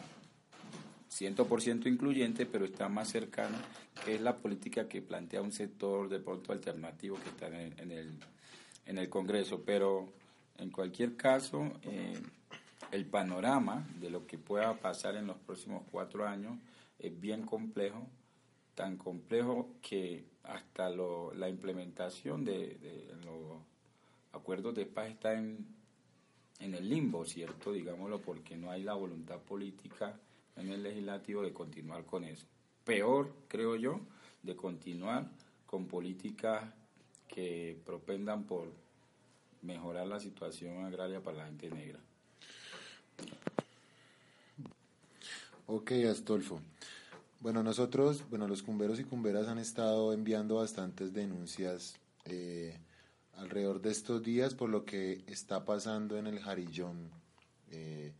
100% 1.12 1.88
incluyente, 1.88 2.46
pero 2.46 2.66
está 2.66 2.88
más 2.88 3.10
cercana, 3.10 3.58
que 4.06 4.16
es 4.16 4.22
la 4.22 4.38
política 4.38 4.88
que 4.88 5.02
plantea 5.02 5.42
un 5.42 5.52
sector 5.52 6.08
de 6.08 6.20
pronto 6.20 6.54
alternativo 6.54 7.18
que 7.22 7.30
está 7.30 7.48
en 7.48 7.92
el 7.92 8.20
en 8.86 8.98
el 8.98 9.10
Congreso, 9.10 9.64
pero 9.66 10.12
en 10.58 10.70
cualquier 10.70 11.16
caso, 11.16 11.72
eh, 11.84 12.20
el 12.92 13.06
panorama 13.06 13.88
de 14.00 14.10
lo 14.10 14.28
que 14.28 14.38
pueda 14.38 14.74
pasar 14.76 15.16
en 15.16 15.28
los 15.28 15.38
próximos 15.38 15.84
cuatro 15.92 16.28
años 16.28 16.58
es 17.00 17.20
bien 17.20 17.46
complejo, 17.46 18.08
tan 18.76 18.98
complejo 18.98 19.76
que 19.82 20.26
hasta 20.44 20.90
la 20.90 21.50
implementación 21.50 22.44
de, 22.44 22.78
los 23.26 23.62
acuerdos 24.32 24.76
de 24.76 24.86
paz 24.86 25.10
está 25.10 25.34
en, 25.34 25.66
en 26.60 26.74
el 26.74 26.90
limbo, 26.90 27.26
¿cierto? 27.26 27.72
Digámoslo, 27.72 28.22
porque 28.22 28.58
no 28.58 28.72
hay 28.72 28.84
la 28.84 28.94
voluntad 28.94 29.40
política 29.40 30.20
en 30.56 30.70
el 30.70 30.84
legislativo 30.84 31.42
de 31.42 31.54
continuar 31.54 32.06
con 32.06 32.24
eso. 32.24 32.46
Peor, 32.84 33.34
creo 33.48 33.76
yo, 33.76 34.02
de 34.42 34.56
continuar 34.56 35.30
con 35.66 35.88
políticas 35.88 36.64
que 37.28 37.80
propendan 37.86 38.44
por 38.44 38.72
mejorar 39.62 40.06
la 40.08 40.20
situación 40.20 40.86
agraria 40.86 41.22
para 41.22 41.38
la 41.38 41.46
gente 41.46 41.70
negra. 41.70 42.00
Ok, 45.68 45.92
Astolfo. 46.12 46.60
Bueno, 47.44 47.62
nosotros, 47.62 48.24
bueno, 48.30 48.48
los 48.48 48.64
cumberos 48.64 49.02
y 49.02 49.04
cumberas 49.04 49.50
han 49.50 49.58
estado 49.58 50.14
enviando 50.14 50.56
bastantes 50.56 51.12
denuncias 51.12 52.00
eh, 52.24 52.80
alrededor 53.36 53.82
de 53.82 53.92
estos 53.92 54.24
días 54.24 54.56
por 54.56 54.70
lo 54.70 54.86
que 54.86 55.26
está 55.28 55.66
pasando 55.66 56.18
en 56.18 56.26
el 56.26 56.40
Jarillón, 56.40 57.12
eh, 57.70 58.14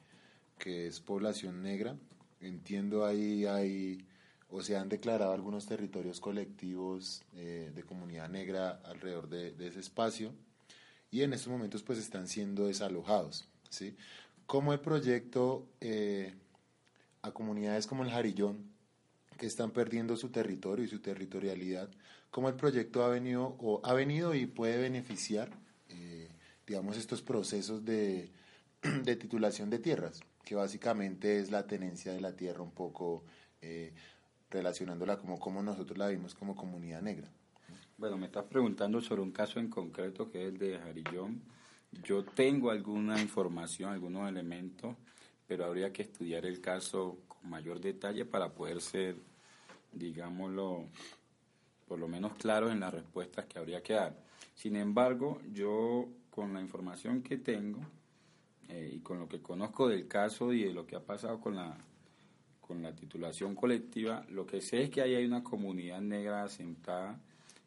que 0.60 0.88
es 0.88 1.00
población 1.00 1.64
negra. 1.64 1.96
Entiendo 2.42 3.06
ahí 3.06 3.46
hay 3.46 4.06
o 4.50 4.62
se 4.62 4.76
han 4.76 4.90
declarado 4.90 5.32
algunos 5.32 5.68
territorios 5.68 6.20
colectivos 6.20 7.24
eh, 7.34 7.72
de 7.74 7.84
comunidad 7.84 8.28
negra 8.28 8.82
alrededor 8.84 9.30
de, 9.30 9.56
ese 9.66 9.80
espacio 9.80 10.34
y 11.12 11.22
en 11.22 11.32
estos 11.32 11.48
momentos 11.48 11.82
pues 11.82 11.98
están 11.98 12.28
siendo 12.28 12.68
desalojados. 12.68 13.48
¿sí? 13.70 13.96
Como 14.48 14.74
el 14.74 14.82
proyecto 14.82 15.66
a 17.22 17.32
comunidades 17.32 17.88
como 17.88 18.04
el 18.04 18.12
Jarillón, 18.12 18.73
que 19.38 19.46
están 19.46 19.72
perdiendo 19.72 20.16
su 20.16 20.30
territorio 20.30 20.86
y 20.86 20.88
su 20.88 21.00
territorialidad, 21.00 21.90
como 22.32 22.50
el 22.50 22.56
proyecto 22.56 23.04
ha 23.04 23.10
venido, 23.10 23.56
o 23.60 23.82
ha 23.84 23.94
venido 23.94 24.34
y 24.34 24.46
puede 24.46 24.78
beneficiar, 24.78 25.50
eh, 25.90 26.30
digamos, 26.66 26.98
estos 26.98 27.22
procesos 27.22 27.86
de, 27.86 28.32
de, 29.04 29.16
titulación 29.16 29.70
de 29.70 29.80
tierras, 29.80 30.22
que 30.44 30.56
básicamente 30.56 31.40
es 31.40 31.52
la 31.52 31.68
tenencia 31.68 32.12
de 32.14 32.22
la 32.22 32.36
tierra 32.36 32.62
un 32.62 32.72
poco 32.72 33.24
relacionándola 34.50 35.18
como, 35.18 35.40
como 35.40 35.64
nosotros 35.64 35.98
la 35.98 36.10
vimos 36.10 36.36
como 36.36 36.54
comunidad 36.54 37.02
negra. 37.02 37.30
Bueno, 37.98 38.18
me 38.18 38.26
estás 38.26 38.46
preguntando 38.46 39.02
sobre 39.02 39.22
un 39.22 39.32
caso 39.32 39.60
en 39.60 39.70
concreto 39.70 40.30
que 40.30 40.42
es 40.42 40.48
el 40.50 40.58
de 40.58 40.80
Jarillón. 40.80 41.42
Yo 42.04 42.24
tengo 42.24 42.72
alguna 42.72 43.22
información, 43.22 43.92
algunos 43.92 44.28
elementos, 44.28 44.96
pero 45.48 45.66
habría 45.66 45.94
que 45.94 46.02
estudiar 46.02 46.46
el 46.46 46.60
caso 46.60 47.18
mayor 47.44 47.80
detalle 47.80 48.26
para 48.26 48.54
poder 48.54 48.82
ser, 48.82 49.16
digámoslo, 49.92 50.86
por 51.88 52.00
lo 52.00 52.08
menos 52.08 52.34
claros 52.36 52.72
en 52.72 52.80
las 52.80 52.94
respuestas 52.94 53.46
que 53.46 53.60
habría 53.60 53.84
que 53.84 53.94
dar. 53.94 54.16
Sin 54.56 54.76
embargo, 54.76 55.42
yo 55.52 56.08
con 56.30 56.54
la 56.54 56.62
información 56.62 57.22
que 57.22 57.38
tengo 57.38 57.80
eh, 58.70 58.92
y 58.96 59.00
con 59.00 59.20
lo 59.20 59.28
que 59.28 59.42
conozco 59.42 59.88
del 59.88 60.08
caso 60.08 60.54
y 60.54 60.64
de 60.64 60.74
lo 60.74 60.86
que 60.86 60.96
ha 60.96 61.04
pasado 61.04 61.40
con 61.40 61.56
la 61.56 61.78
con 62.64 62.82
la 62.82 62.96
titulación 62.96 63.56
colectiva, 63.56 64.26
lo 64.30 64.46
que 64.46 64.62
sé 64.62 64.84
es 64.84 64.90
que 64.90 65.02
ahí 65.02 65.16
hay 65.16 65.26
una 65.26 65.44
comunidad 65.44 66.02
negra 66.02 66.44
asentada 66.44 67.20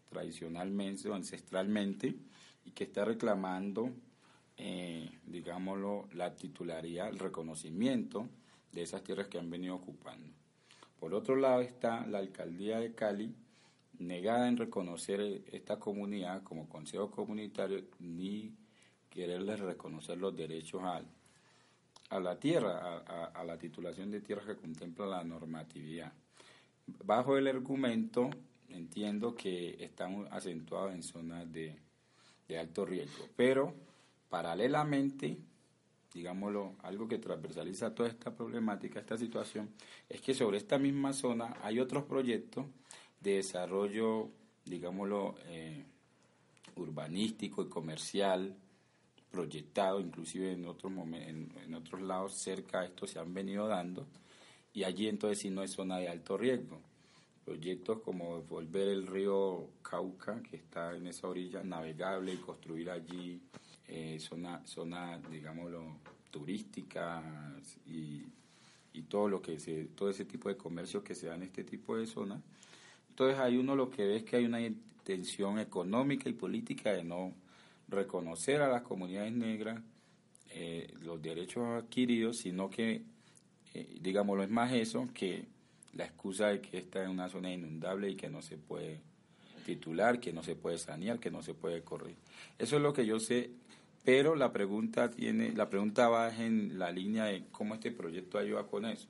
tradicionalmente 0.08 1.08
o 1.08 1.14
ancestralmente 1.14 2.16
y 2.64 2.70
que 2.70 2.84
está 2.84 3.04
reclamando, 3.04 3.90
eh, 4.56 5.10
digámoslo, 5.26 6.08
la 6.14 6.34
titularidad, 6.34 7.08
el 7.08 7.18
reconocimiento 7.18 8.26
de 8.72 8.82
esas 8.82 9.02
tierras 9.02 9.28
que 9.28 9.38
han 9.38 9.50
venido 9.50 9.74
ocupando. 9.74 10.28
Por 10.98 11.14
otro 11.14 11.36
lado 11.36 11.60
está 11.60 12.06
la 12.06 12.18
alcaldía 12.18 12.78
de 12.80 12.94
Cali, 12.94 13.34
negada 13.98 14.48
en 14.48 14.56
reconocer 14.56 15.42
esta 15.52 15.78
comunidad 15.78 16.42
como 16.42 16.68
consejo 16.68 17.10
comunitario 17.10 17.84
ni 17.98 18.54
quererles 19.10 19.60
reconocer 19.60 20.18
los 20.18 20.36
derechos 20.36 20.82
a 20.84 22.20
la 22.20 22.38
tierra, 22.38 22.98
a, 23.34 23.44
la 23.44 23.58
titulación 23.58 24.10
de 24.10 24.20
tierra 24.20 24.44
que 24.46 24.56
contempla 24.56 25.06
la 25.06 25.24
normatividad. 25.24 26.12
Bajo 27.04 27.36
el 27.36 27.48
argumento, 27.48 28.30
entiendo 28.68 29.34
que 29.34 29.82
estamos 29.82 30.28
acentuados 30.30 30.94
en 30.94 31.02
zonas 31.02 31.50
de, 31.50 31.74
alto 32.58 32.84
riesgo, 32.84 33.26
pero 33.34 33.74
paralelamente, 34.28 35.38
digámoslo, 36.16 36.76
algo 36.82 37.06
que 37.06 37.18
transversaliza 37.18 37.94
toda 37.94 38.08
esta 38.08 38.34
problemática, 38.34 38.98
esta 38.98 39.18
situación, 39.18 39.68
es 40.08 40.22
que 40.22 40.32
sobre 40.32 40.56
esta 40.56 40.78
misma 40.78 41.12
zona 41.12 41.58
hay 41.62 41.78
otros 41.78 42.04
proyectos 42.04 42.64
de 43.20 43.34
desarrollo, 43.34 44.30
digámoslo, 44.64 45.34
eh, 45.44 45.84
urbanístico 46.76 47.62
y 47.62 47.68
comercial, 47.68 48.56
proyectado, 49.30 50.00
inclusive 50.00 50.52
en 50.52 50.64
otros, 50.64 50.90
en, 50.92 51.52
en 51.62 51.74
otros 51.74 52.00
lados 52.00 52.32
cerca 52.32 52.80
de 52.80 52.86
esto 52.86 53.06
se 53.06 53.18
han 53.18 53.34
venido 53.34 53.68
dando, 53.68 54.06
y 54.72 54.84
allí 54.84 55.08
entonces 55.08 55.40
sí 55.40 55.50
no 55.50 55.62
es 55.62 55.72
zona 55.72 55.98
de 55.98 56.08
alto 56.08 56.38
riesgo. 56.38 56.80
Proyectos 57.44 58.00
como 58.00 58.40
volver 58.42 58.88
el 58.88 59.06
río 59.06 59.68
Cauca, 59.82 60.42
que 60.42 60.56
está 60.56 60.96
en 60.96 61.06
esa 61.06 61.28
orilla, 61.28 61.62
navegable 61.62 62.32
y 62.32 62.38
construir 62.38 62.90
allí 62.90 63.40
eh, 63.88 64.18
zona, 64.20 64.60
zona, 64.66 65.18
digámoslo, 65.30 65.98
turística 66.30 67.22
y, 67.86 68.24
y, 68.92 69.02
todo 69.02 69.28
lo 69.28 69.40
que 69.40 69.58
se, 69.58 69.84
todo 69.86 70.10
ese 70.10 70.24
tipo 70.24 70.48
de 70.48 70.56
comercio 70.56 71.02
que 71.02 71.14
se 71.14 71.26
da 71.26 71.34
en 71.34 71.42
este 71.42 71.64
tipo 71.64 71.96
de 71.96 72.06
zonas. 72.06 72.40
Entonces 73.10 73.38
ahí 73.38 73.56
uno 73.56 73.74
lo 73.74 73.88
que 73.88 74.06
ve 74.06 74.16
es 74.16 74.24
que 74.24 74.36
hay 74.36 74.44
una 74.44 74.60
intención 74.60 75.58
económica 75.58 76.28
y 76.28 76.32
política 76.32 76.92
de 76.92 77.04
no 77.04 77.32
reconocer 77.88 78.60
a 78.60 78.68
las 78.68 78.82
comunidades 78.82 79.32
negras 79.32 79.80
eh, 80.50 80.92
los 81.02 81.20
derechos 81.20 81.64
adquiridos, 81.66 82.38
sino 82.38 82.70
que, 82.70 83.02
eh, 83.74 83.98
digámoslo, 84.00 84.42
es 84.42 84.50
más 84.50 84.72
eso 84.72 85.08
que 85.14 85.44
la 85.92 86.04
excusa 86.04 86.48
de 86.48 86.60
que 86.60 86.78
esta 86.78 87.02
es 87.02 87.08
una 87.08 87.28
zona 87.28 87.52
inundable 87.52 88.10
y 88.10 88.16
que 88.16 88.28
no 88.28 88.42
se 88.42 88.56
puede 88.56 89.00
titular, 89.64 90.20
que 90.20 90.32
no 90.32 90.42
se 90.42 90.54
puede 90.54 90.78
sanear, 90.78 91.18
que 91.18 91.30
no 91.30 91.42
se 91.42 91.54
puede 91.54 91.82
correr. 91.82 92.14
Eso 92.58 92.76
es 92.76 92.82
lo 92.82 92.92
que 92.92 93.04
yo 93.04 93.18
sé, 93.18 93.50
pero 94.06 94.36
la 94.36 94.52
pregunta 94.52 95.10
tiene, 95.10 95.50
la 95.50 95.68
pregunta 95.68 96.08
va 96.08 96.32
en 96.32 96.78
la 96.78 96.92
línea 96.92 97.24
de 97.24 97.46
cómo 97.50 97.74
este 97.74 97.90
proyecto 97.90 98.38
ayuda 98.38 98.64
con 98.64 98.84
eso. 98.84 99.08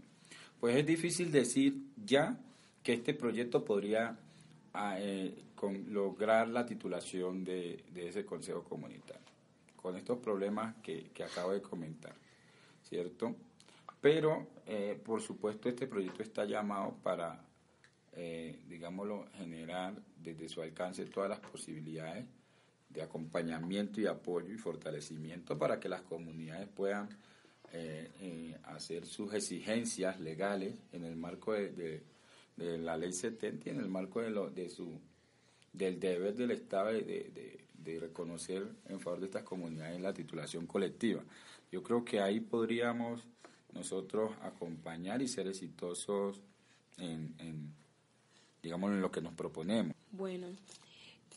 Pues 0.58 0.74
es 0.74 0.86
difícil 0.86 1.30
decir 1.30 1.82
ya 2.02 2.40
que 2.82 2.94
este 2.94 3.12
proyecto 3.12 3.62
podría 3.62 4.18
ah, 4.72 4.96
eh, 4.98 5.34
lograr 5.90 6.48
la 6.48 6.64
titulación 6.64 7.44
de, 7.44 7.84
ese 7.94 8.24
consejo 8.24 8.64
comunitario, 8.64 9.26
con 9.76 9.96
estos 9.96 10.16
problemas 10.16 10.76
que, 10.76 11.10
que 11.12 11.24
acabo 11.24 11.52
de 11.52 11.60
comentar, 11.60 12.14
¿cierto? 12.82 13.36
Pero, 14.00 14.46
eh, 14.66 14.98
por 15.04 15.20
supuesto, 15.20 15.68
este 15.68 15.86
proyecto 15.86 16.22
está 16.22 16.46
llamado 16.46 16.96
para, 17.02 17.44
eh, 18.14 18.60
digámoslo, 18.66 19.26
generar 19.34 19.92
desde 20.22 20.48
su 20.48 20.62
alcance 20.62 21.04
todas 21.04 21.28
las 21.28 21.40
posibilidades 21.40 22.24
de 22.88 23.02
acompañamiento 23.02 24.00
y 24.00 24.06
apoyo 24.06 24.52
y 24.52 24.58
fortalecimiento 24.58 25.58
para 25.58 25.78
que 25.78 25.88
las 25.88 26.02
comunidades 26.02 26.68
puedan 26.68 27.08
eh, 27.72 28.56
hacer 28.64 29.06
sus 29.06 29.34
exigencias 29.34 30.20
legales 30.20 30.74
en 30.92 31.04
el 31.04 31.16
marco 31.16 31.52
de, 31.52 32.02
la 32.56 32.96
ley 32.96 33.12
70 33.12 33.68
y 33.68 33.72
en 33.72 33.80
el 33.80 33.88
marco 33.88 34.22
de, 34.22 34.30
lo, 34.30 34.48
de 34.48 34.70
su 34.70 34.98
del 35.72 36.00
deber 36.00 36.34
del 36.34 36.52
Estado 36.52 36.92
de, 36.92 37.60
de, 37.74 38.00
reconocer 38.00 38.66
en 38.88 38.98
favor 38.98 39.20
de 39.20 39.26
estas 39.26 39.42
comunidades 39.42 40.00
la 40.00 40.12
titulación 40.12 40.66
colectiva. 40.66 41.22
Yo 41.70 41.82
creo 41.82 42.04
que 42.04 42.20
ahí 42.20 42.40
podríamos 42.40 43.22
nosotros 43.72 44.32
acompañar 44.42 45.22
y 45.22 45.28
ser 45.28 45.46
exitosos 45.46 46.40
en, 46.98 47.34
en 47.38 47.74
digamos, 48.62 48.90
en 48.90 49.00
lo 49.00 49.10
que 49.10 49.20
nos 49.20 49.34
proponemos. 49.34 49.94
Bueno, 50.10 50.48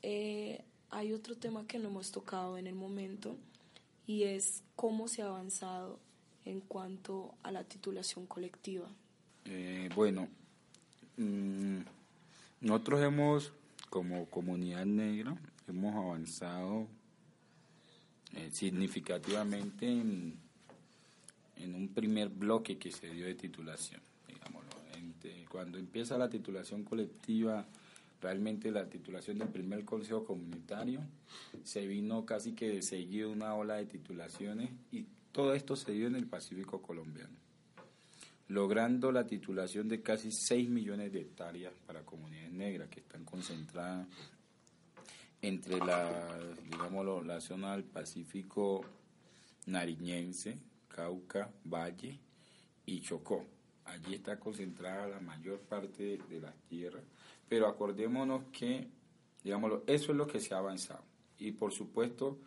eh, 0.01 0.63
hay 0.91 1.13
otro 1.13 1.35
tema 1.35 1.65
que 1.67 1.79
no 1.79 1.89
hemos 1.89 2.11
tocado 2.11 2.57
en 2.57 2.67
el 2.67 2.75
momento 2.75 3.37
y 4.07 4.23
es 4.23 4.63
cómo 4.75 5.07
se 5.07 5.21
ha 5.21 5.27
avanzado 5.27 5.99
en 6.45 6.61
cuanto 6.61 7.35
a 7.43 7.51
la 7.51 7.63
titulación 7.63 8.25
colectiva. 8.25 8.87
Eh, 9.45 9.89
bueno, 9.95 10.27
mm, 11.17 11.79
nosotros 12.61 13.01
hemos, 13.03 13.51
como 13.89 14.25
comunidad 14.25 14.85
negra, 14.85 15.37
hemos 15.67 15.95
avanzado 15.95 16.87
eh, 18.33 18.49
significativamente 18.51 19.87
en 19.87 20.37
un 21.75 21.89
primer 21.89 22.29
bloque 22.29 22.77
que 22.77 22.91
se 22.91 23.09
dio 23.11 23.25
de 23.25 23.35
titulación, 23.35 24.01
digámoslo. 24.27 24.69
cuando 25.49 25.77
empieza 25.77 26.17
la 26.17 26.29
titulación 26.29 26.83
colectiva, 26.83 27.65
realmente 28.21 28.71
la 28.71 28.89
titulación 28.89 29.37
del 29.39 29.49
primer 29.49 29.85
consejo 29.85 30.25
comunitario, 30.25 31.01
se 31.63 31.85
vino 31.87 32.25
casi 32.25 32.53
que 32.53 32.69
de 32.69 32.81
seguido 32.81 33.31
una 33.31 33.55
ola 33.55 33.75
de 33.75 33.85
titulaciones 33.85 34.69
y 34.91 35.05
todo 35.31 35.53
esto 35.53 35.75
se 35.75 35.91
dio 35.91 36.07
en 36.07 36.15
el 36.15 36.27
Pacífico 36.27 36.81
colombiano, 36.81 37.35
logrando 38.47 39.11
la 39.11 39.25
titulación 39.25 39.87
de 39.87 40.01
casi 40.01 40.31
6 40.31 40.69
millones 40.69 41.13
de 41.13 41.21
hectáreas 41.21 41.73
para 41.85 42.03
comunidades 42.03 42.51
negras 42.51 42.89
que 42.89 42.99
están 42.99 43.23
concentradas 43.23 44.07
entre 45.41 45.77
la, 45.77 46.37
digámoslo, 46.69 47.23
la 47.23 47.39
zona 47.39 47.71
del 47.73 47.85
Pacífico 47.85 48.83
nariñense, 49.67 50.57
Cauca, 50.87 51.49
Valle 51.63 52.19
y 52.85 52.99
Chocó. 53.01 53.45
Allí 53.85 54.15
está 54.15 54.39
concentrada 54.39 55.07
la 55.07 55.19
mayor 55.19 55.59
parte 55.61 56.19
de 56.29 56.41
las 56.41 56.55
tierras, 56.67 57.03
pero 57.49 57.67
acordémonos 57.67 58.43
que, 58.51 58.87
digámoslo, 59.43 59.83
eso 59.87 60.11
es 60.11 60.17
lo 60.17 60.27
que 60.27 60.39
se 60.39 60.53
ha 60.53 60.59
avanzado. 60.59 61.03
Y 61.39 61.51
por 61.51 61.73
supuesto, 61.73 62.39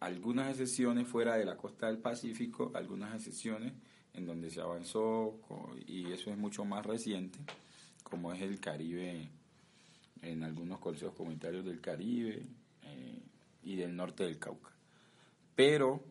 algunas 0.00 0.50
excepciones 0.50 1.08
fuera 1.08 1.34
de 1.36 1.44
la 1.44 1.56
costa 1.56 1.88
del 1.88 1.98
Pacífico, 1.98 2.70
algunas 2.74 3.14
excepciones 3.14 3.72
en 4.14 4.26
donde 4.26 4.50
se 4.50 4.60
avanzó, 4.60 5.40
y 5.86 6.12
eso 6.12 6.30
es 6.30 6.38
mucho 6.38 6.64
más 6.64 6.86
reciente, 6.86 7.40
como 8.04 8.32
es 8.32 8.40
el 8.42 8.60
Caribe, 8.60 9.28
en 10.22 10.44
algunos 10.44 10.78
consejos 10.78 11.14
comunitarios 11.14 11.64
del 11.64 11.80
Caribe 11.80 12.46
eh, 12.82 13.22
y 13.64 13.76
del 13.76 13.94
norte 13.94 14.24
del 14.24 14.38
Cauca. 14.38 14.70
Pero 15.54 16.02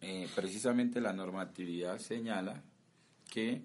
eh, 0.00 0.28
precisamente 0.34 1.00
la 1.00 1.12
normatividad 1.12 1.98
señala 1.98 2.62
que 3.30 3.62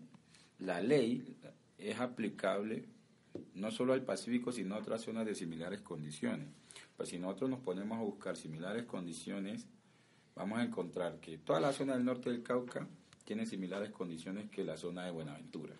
la 0.59 0.81
ley 0.81 1.38
es 1.77 1.99
aplicable 1.99 2.85
no 3.54 3.72
solo 3.72 3.94
al 3.94 4.04
Pacífico, 4.04 4.52
sino 4.52 4.76
a 4.76 4.80
otras 4.80 5.02
zonas 5.02 5.26
de 5.26 5.36
similares 5.36 5.82
condiciones. 5.82 6.48
Pues 6.96 7.10
si 7.10 7.20
nosotros 7.20 7.50
nos 7.50 7.60
ponemos 7.60 7.98
a 7.98 8.02
buscar 8.02 8.36
similares 8.36 8.86
condiciones, 8.86 9.68
vamos 10.36 10.60
a 10.60 10.63
encontrar 10.63 11.20
que 11.20 11.38
toda 11.38 11.60
la 11.60 11.74
zona 11.74 11.94
del 11.94 12.06
norte 12.06 12.30
del 12.30 12.44
Cauca 12.44 12.88
tiene 13.26 13.46
similares 13.46 13.92
condiciones 13.92 14.50
que 14.50 14.63
la 14.63 14.78
zona 14.78 15.06
de 15.06 15.12
Buenaventura. 15.12 15.76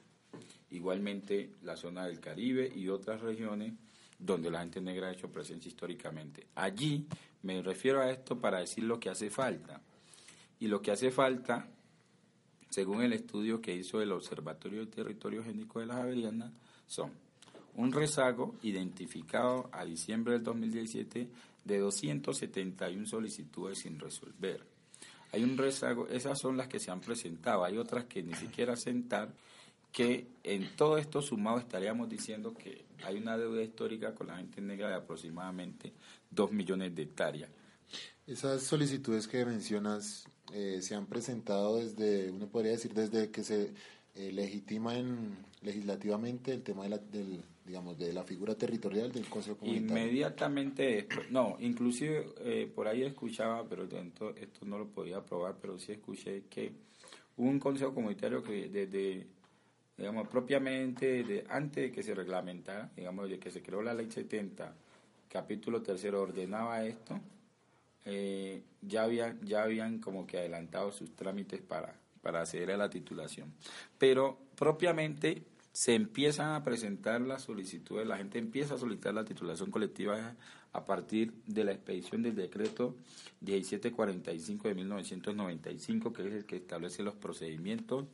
Igualmente 0.72 1.56
la 1.64 1.76
zona 1.76 2.06
del 2.06 2.20
Caribe 2.20 2.72
y 2.76 2.90
otras 2.90 3.22
regiones 3.22 3.74
donde 4.20 4.52
la 4.52 4.60
gente 4.60 4.82
negra 4.82 5.08
ha 5.08 5.14
hecho 5.14 5.32
presencia 5.32 5.70
históricamente. 5.70 6.48
Allí 6.56 7.08
me 7.42 7.62
refiero 7.62 8.02
a 8.02 8.12
esto 8.12 8.40
para 8.40 8.60
decir 8.60 8.84
lo 8.84 9.00
que 9.00 9.10
hace 9.10 9.30
falta. 9.30 9.82
Y 10.60 10.68
lo 10.68 10.82
que 10.82 10.92
hace 10.92 11.10
falta, 11.10 11.68
según 12.70 13.02
el 13.02 13.14
estudio 13.14 13.62
que 13.62 13.76
hizo 13.76 14.02
el 14.02 14.12
Observatorio 14.12 14.80
del 14.80 14.90
Territorio 14.90 15.44
Génico 15.44 15.80
de 15.80 15.86
las 15.86 15.98
Javerianas, 15.98 16.52
son 16.86 17.12
un 17.80 17.94
rezago 17.94 18.56
identificado 18.62 19.70
a 19.72 19.86
diciembre 19.86 20.34
del 20.34 20.44
2017 20.44 21.30
de 21.64 21.78
271 21.80 23.06
solicitudes 23.06 23.80
sin 23.80 23.98
resolver. 23.98 24.62
Hay 25.32 25.46
un 25.46 25.58
rezago, 25.58 26.06
esas 26.10 26.38
son 26.40 26.58
las 26.58 26.68
que 26.68 26.82
se 26.82 26.92
han 26.92 27.00
presentado, 27.00 27.64
hay 27.64 27.78
otras 27.78 28.04
que 28.04 28.22
ni 28.22 28.34
siquiera 28.34 28.76
sentar, 28.76 29.32
que 29.94 30.28
en 30.44 30.76
todo 30.76 30.98
esto 30.98 31.22
sumado 31.22 31.58
estaríamos 31.58 32.10
diciendo 32.10 32.54
que 32.54 32.84
hay 33.06 33.16
una 33.16 33.38
deuda 33.38 33.62
histórica 33.62 34.14
con 34.14 34.28
la 34.28 34.36
gente 34.36 34.60
negra 34.60 34.90
de 34.90 34.96
aproximadamente 34.96 35.94
2 36.32 36.52
millones 36.52 36.94
de 36.94 37.04
hectáreas. 37.04 37.50
Esas 38.28 38.62
solicitudes 38.62 39.26
que 39.26 39.46
mencionas 39.46 40.26
eh, 40.54 40.80
se 40.82 40.96
han 40.96 41.06
presentado 41.06 41.78
desde, 41.78 42.30
uno 42.30 42.48
podría 42.48 42.74
decir, 42.74 42.94
desde 42.94 43.32
que 43.32 43.44
se 43.44 43.74
eh, 44.16 44.34
legitima 44.34 44.98
en, 44.98 45.38
legislativamente 45.62 46.52
el 46.52 46.62
tema 46.62 46.84
de 46.84 46.90
la, 46.90 46.98
del, 46.98 47.42
digamos, 47.70 48.00
de 48.00 48.12
la 48.12 48.24
figura 48.24 48.56
territorial 48.56 49.12
del 49.12 49.30
Consejo 49.30 49.58
Comunitario. 49.58 49.96
Inmediatamente 49.96 50.84
después, 50.96 51.30
no, 51.30 51.56
inclusive 51.60 52.34
eh, 52.40 52.72
por 52.74 52.88
ahí 52.88 53.04
escuchaba, 53.04 53.64
pero 53.70 53.84
esto, 53.84 54.36
esto 54.36 54.66
no 54.66 54.80
lo 54.80 54.88
podía 54.88 55.24
probar, 55.24 55.56
pero 55.62 55.78
sí 55.78 55.92
escuché 55.92 56.46
que 56.50 56.72
un 57.38 57.60
Consejo 57.60 57.94
Comunitario 57.94 58.42
que 58.42 58.70
desde, 58.70 59.28
digamos, 59.96 60.28
propiamente, 60.30 61.24
de, 61.24 61.46
antes 61.48 61.84
de 61.84 61.92
que 61.92 62.02
se 62.02 62.16
reglamentara, 62.16 62.90
digamos, 62.96 63.30
de 63.30 63.38
que 63.38 63.52
se 63.52 63.62
creó 63.62 63.84
la 63.84 63.94
Ley 63.94 64.10
70, 64.10 64.74
capítulo 65.30 65.84
tercero, 65.84 66.24
ordenaba 66.24 66.84
esto, 66.84 67.20
eh, 68.06 68.64
ya, 68.82 69.04
habían, 69.04 69.40
ya 69.46 69.62
habían 69.62 70.00
como 70.00 70.26
que 70.26 70.40
adelantado 70.40 70.92
sus 70.92 71.16
trámites 71.16 71.62
para, 71.62 71.94
para 72.24 72.42
acceder 72.42 72.72
a 72.72 72.78
la 72.78 72.90
titulación. 72.90 73.54
Pero 74.00 74.40
propiamente 74.56 75.44
se 75.72 75.96
empiezan 75.96 76.54
a 76.56 76.64
presentar 76.64 77.22
las 77.22 77.44
solicitudes, 77.44 78.08
la 78.08 78.18
gente 78.18 78.40
empieza 78.40 78.76
a 78.76 78.78
solicitar 78.78 79.14
la 79.14 79.26
titulación 79.26 79.72
colectiva 79.72 80.36
a 80.72 80.86
partir 80.86 81.34
de 81.46 81.64
la 81.64 81.72
expedición 81.72 82.22
del 82.22 82.36
decreto 82.36 82.96
1745 83.42 84.68
de 84.68 84.76
1995, 84.76 86.14
que 86.14 86.28
es 86.28 86.34
el 86.34 86.46
que 86.46 86.58
establece 86.58 87.04
los 87.04 87.16
procedimientos 87.16 88.06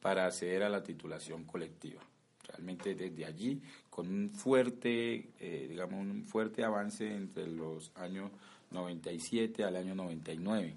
para 0.00 0.26
acceder 0.26 0.62
a 0.62 0.68
la 0.68 0.82
titulación 0.82 1.44
colectiva. 1.44 2.00
Realmente 2.46 2.94
desde 2.94 3.26
allí, 3.26 3.60
con 3.90 4.08
un 4.08 4.30
fuerte, 4.30 5.30
eh, 5.38 5.66
digamos, 5.68 6.00
un 6.00 6.24
fuerte 6.24 6.64
avance 6.64 7.14
entre 7.14 7.46
los 7.46 7.92
años 7.94 8.30
97 8.70 9.64
al 9.64 9.76
año 9.76 9.94
99. 9.94 10.74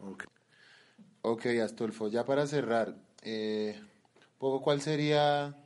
Ok, 0.00 0.24
okay 1.22 1.58
Astolfo, 1.60 2.08
ya 2.08 2.24
para 2.24 2.46
cerrar, 2.46 2.96
eh, 3.22 3.80
poco 4.38 4.62
cuál 4.62 4.80
sería, 4.80 5.56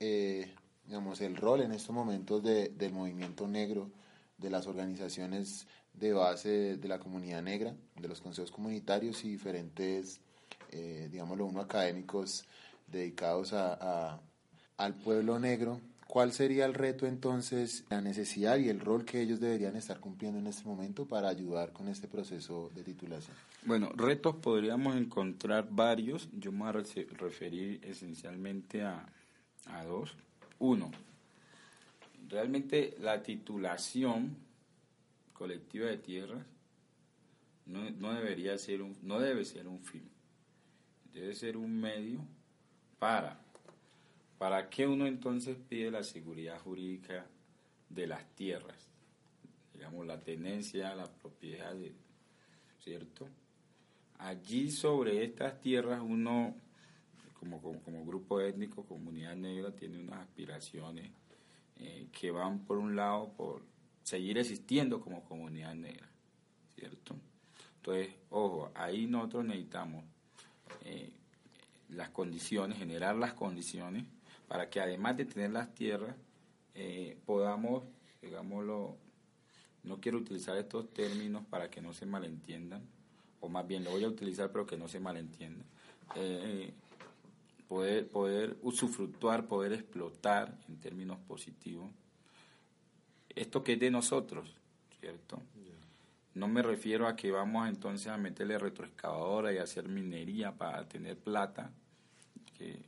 eh, 0.00 0.52
digamos, 0.86 1.20
el 1.20 1.36
rol 1.36 1.62
en 1.62 1.72
estos 1.72 1.94
momentos 1.94 2.42
de, 2.42 2.68
del 2.70 2.92
movimiento 2.92 3.46
negro, 3.46 3.90
de 4.38 4.50
las 4.50 4.66
organizaciones 4.66 5.66
de 5.94 6.12
base 6.12 6.76
de 6.76 6.88
la 6.88 6.98
comunidad 6.98 7.42
negra, 7.42 7.74
de 7.98 8.08
los 8.08 8.20
consejos 8.20 8.50
comunitarios 8.50 9.24
y 9.24 9.30
diferentes, 9.30 10.20
eh, 10.70 11.08
digámoslo 11.10 11.46
uno, 11.46 11.60
académicos 11.60 12.44
dedicados 12.86 13.52
a, 13.52 14.20
al 14.76 14.94
pueblo 14.94 15.38
negro. 15.38 15.80
¿Cuál 16.08 16.32
sería 16.32 16.64
el 16.66 16.74
reto 16.74 17.06
entonces, 17.06 17.84
la 17.90 18.00
necesidad 18.00 18.58
y 18.58 18.68
el 18.68 18.80
rol 18.80 19.04
que 19.04 19.20
ellos 19.20 19.40
deberían 19.40 19.74
estar 19.74 19.98
cumpliendo 19.98 20.38
en 20.38 20.46
este 20.46 20.64
momento 20.64 21.06
para 21.06 21.28
ayudar 21.28 21.72
con 21.72 21.88
este 21.88 22.06
proceso 22.06 22.70
de 22.74 22.84
titulación? 22.84 23.36
Bueno, 23.64 23.90
retos 23.94 24.36
podríamos 24.36 24.96
encontrar 24.96 25.68
varios. 25.68 26.28
Yo 26.32 26.52
me 26.52 26.60
voy 26.60 26.68
a 26.68 26.72
referir 26.72 27.80
esencialmente 27.84 28.82
a, 28.82 29.04
a 29.66 29.84
dos. 29.84 30.16
Uno, 30.60 30.92
realmente 32.28 32.94
la 33.00 33.22
titulación 33.22 34.36
colectiva 35.32 35.88
de 35.88 35.98
tierras 35.98 36.46
no, 37.66 37.90
no 37.90 38.14
debería 38.14 38.56
ser 38.58 38.80
un, 38.80 38.96
no 39.02 39.18
debe 39.18 39.44
ser 39.44 39.66
un 39.66 39.80
fin, 39.80 40.08
debe 41.12 41.34
ser 41.34 41.56
un 41.56 41.78
medio 41.80 42.20
para 42.98 43.40
¿Para 44.38 44.68
qué 44.68 44.86
uno 44.86 45.06
entonces 45.06 45.56
pide 45.68 45.90
la 45.90 46.02
seguridad 46.02 46.58
jurídica 46.60 47.26
de 47.88 48.06
las 48.06 48.26
tierras? 48.34 48.90
Digamos, 49.72 50.06
la 50.06 50.20
tenencia, 50.20 50.94
la 50.94 51.06
propiedad, 51.06 51.74
¿cierto? 52.80 53.28
Allí 54.18 54.70
sobre 54.70 55.24
estas 55.24 55.60
tierras 55.60 56.00
uno, 56.02 56.54
como, 57.38 58.04
grupo 58.04 58.40
étnico, 58.40 58.84
comunidad 58.84 59.36
negra, 59.36 59.74
tiene 59.74 59.98
unas 59.98 60.20
aspiraciones 60.20 61.10
eh, 61.78 62.08
que 62.12 62.30
van 62.30 62.60
por 62.60 62.78
un 62.78 62.94
lado 62.94 63.32
por 63.32 63.62
seguir 64.02 64.38
existiendo 64.38 65.00
como 65.00 65.24
comunidad 65.24 65.74
negra, 65.74 66.08
¿cierto? 66.74 67.16
Entonces, 67.76 68.14
ojo, 68.30 68.70
ahí 68.74 69.06
nosotros 69.06 69.46
necesitamos 69.46 70.04
eh, 70.84 71.10
las 71.90 72.10
condiciones, 72.10 72.78
generar 72.78 73.16
las 73.16 73.34
condiciones 73.34 74.04
para 74.48 74.70
que 74.70 74.80
además 74.80 75.16
de 75.16 75.24
tener 75.24 75.50
las 75.50 75.74
tierras, 75.74 76.14
eh, 76.74 77.16
podamos, 77.26 77.84
digámoslo, 78.22 78.96
no 79.82 80.00
quiero 80.00 80.18
utilizar 80.18 80.56
estos 80.56 80.92
términos 80.92 81.44
para 81.48 81.70
que 81.70 81.80
no 81.80 81.92
se 81.92 82.06
malentiendan, 82.06 82.82
o 83.40 83.48
más 83.48 83.66
bien 83.66 83.84
lo 83.84 83.90
voy 83.90 84.04
a 84.04 84.08
utilizar 84.08 84.50
pero 84.50 84.66
que 84.66 84.76
no 84.76 84.88
se 84.88 85.00
malentienda, 85.00 85.64
eh, 86.16 86.72
poder, 87.68 88.08
poder 88.08 88.56
usufructuar, 88.62 89.46
poder 89.46 89.72
explotar 89.72 90.56
en 90.68 90.76
términos 90.78 91.18
positivos 91.26 91.90
esto 93.36 93.62
que 93.62 93.74
es 93.74 93.80
de 93.80 93.90
nosotros, 93.90 94.50
¿cierto? 94.98 95.40
No 96.34 96.48
me 96.48 96.62
refiero 96.62 97.06
a 97.06 97.16
que 97.16 97.30
vamos 97.30 97.68
entonces 97.68 98.08
a 98.08 98.16
meterle 98.16 98.58
retroexcavadora 98.58 99.52
y 99.52 99.58
hacer 99.58 99.88
minería 99.88 100.52
para 100.52 100.86
tener 100.88 101.16
plata, 101.16 101.70
que 102.58 102.80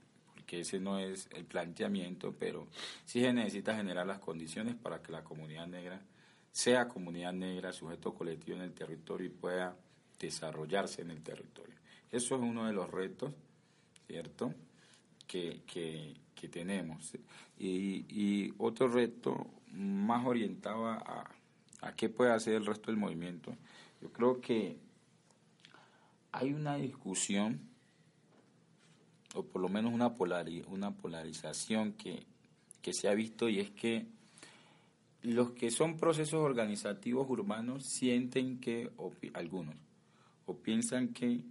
que 0.49 0.61
ese 0.61 0.81
no 0.81 0.99
es 0.99 1.29
el 1.37 1.45
planteamiento, 1.45 2.35
pero 2.37 2.67
sí 3.05 3.21
se 3.21 3.33
necesita 3.33 3.77
generar 3.77 4.07
las 4.07 4.19
condiciones 4.19 4.75
para 4.75 5.03
que 5.03 5.13
la 5.13 5.23
comunidad 5.23 5.69
negra 5.69 6.01
sea 6.51 6.89
comunidad 6.89 7.33
negra, 7.35 7.73
sujeto 7.73 8.15
colectivo 8.15 8.57
en 8.57 8.65
el 8.65 8.73
territorio 8.73 9.29
y 9.29 9.31
pueda 9.31 9.77
desarrollarse 10.19 11.03
en 11.03 11.13
el 11.13 11.23
territorio. 11.23 11.77
Eso 12.11 12.35
es 12.35 12.41
uno 12.41 12.67
de 12.67 12.73
los 12.73 12.91
retos, 12.91 13.33
¿cierto?, 14.09 14.53
que, 15.27 15.63
que, 15.67 16.49
tenemos. 16.49 17.13
Y, 17.59 18.53
otro 18.59 18.89
reto 18.89 19.47
más 19.71 20.27
orientado 20.27 20.89
a, 20.89 21.31
a 21.83 21.95
qué 21.95 22.09
puede 22.09 22.33
hacer 22.33 22.55
el 22.55 22.67
resto 22.67 22.91
del 22.91 22.99
movimiento, 22.99 23.55
yo 24.01 24.11
creo 24.11 24.41
que 24.41 24.79
hay 26.33 26.55
una 26.55 26.77
discusión 26.77 27.68
o 29.35 29.43
por 29.43 29.61
lo 29.61 29.69
menos 29.69 29.93
una, 29.93 30.15
una 30.69 30.91
polarización 30.97 31.93
que, 31.93 32.27
se 32.91 33.07
ha 33.07 33.13
visto 33.13 33.51
y 33.51 33.61
es 33.61 33.71
que 33.71 34.07
los 35.21 35.51
que 35.51 35.71
son 35.71 35.99
procesos 35.99 36.41
organizativos 36.41 37.29
urbanos 37.29 37.85
sienten 37.85 38.61
que, 38.61 38.91
algunos, 39.35 39.75
o 40.47 40.57
piensan 40.57 41.09
que 41.09 41.43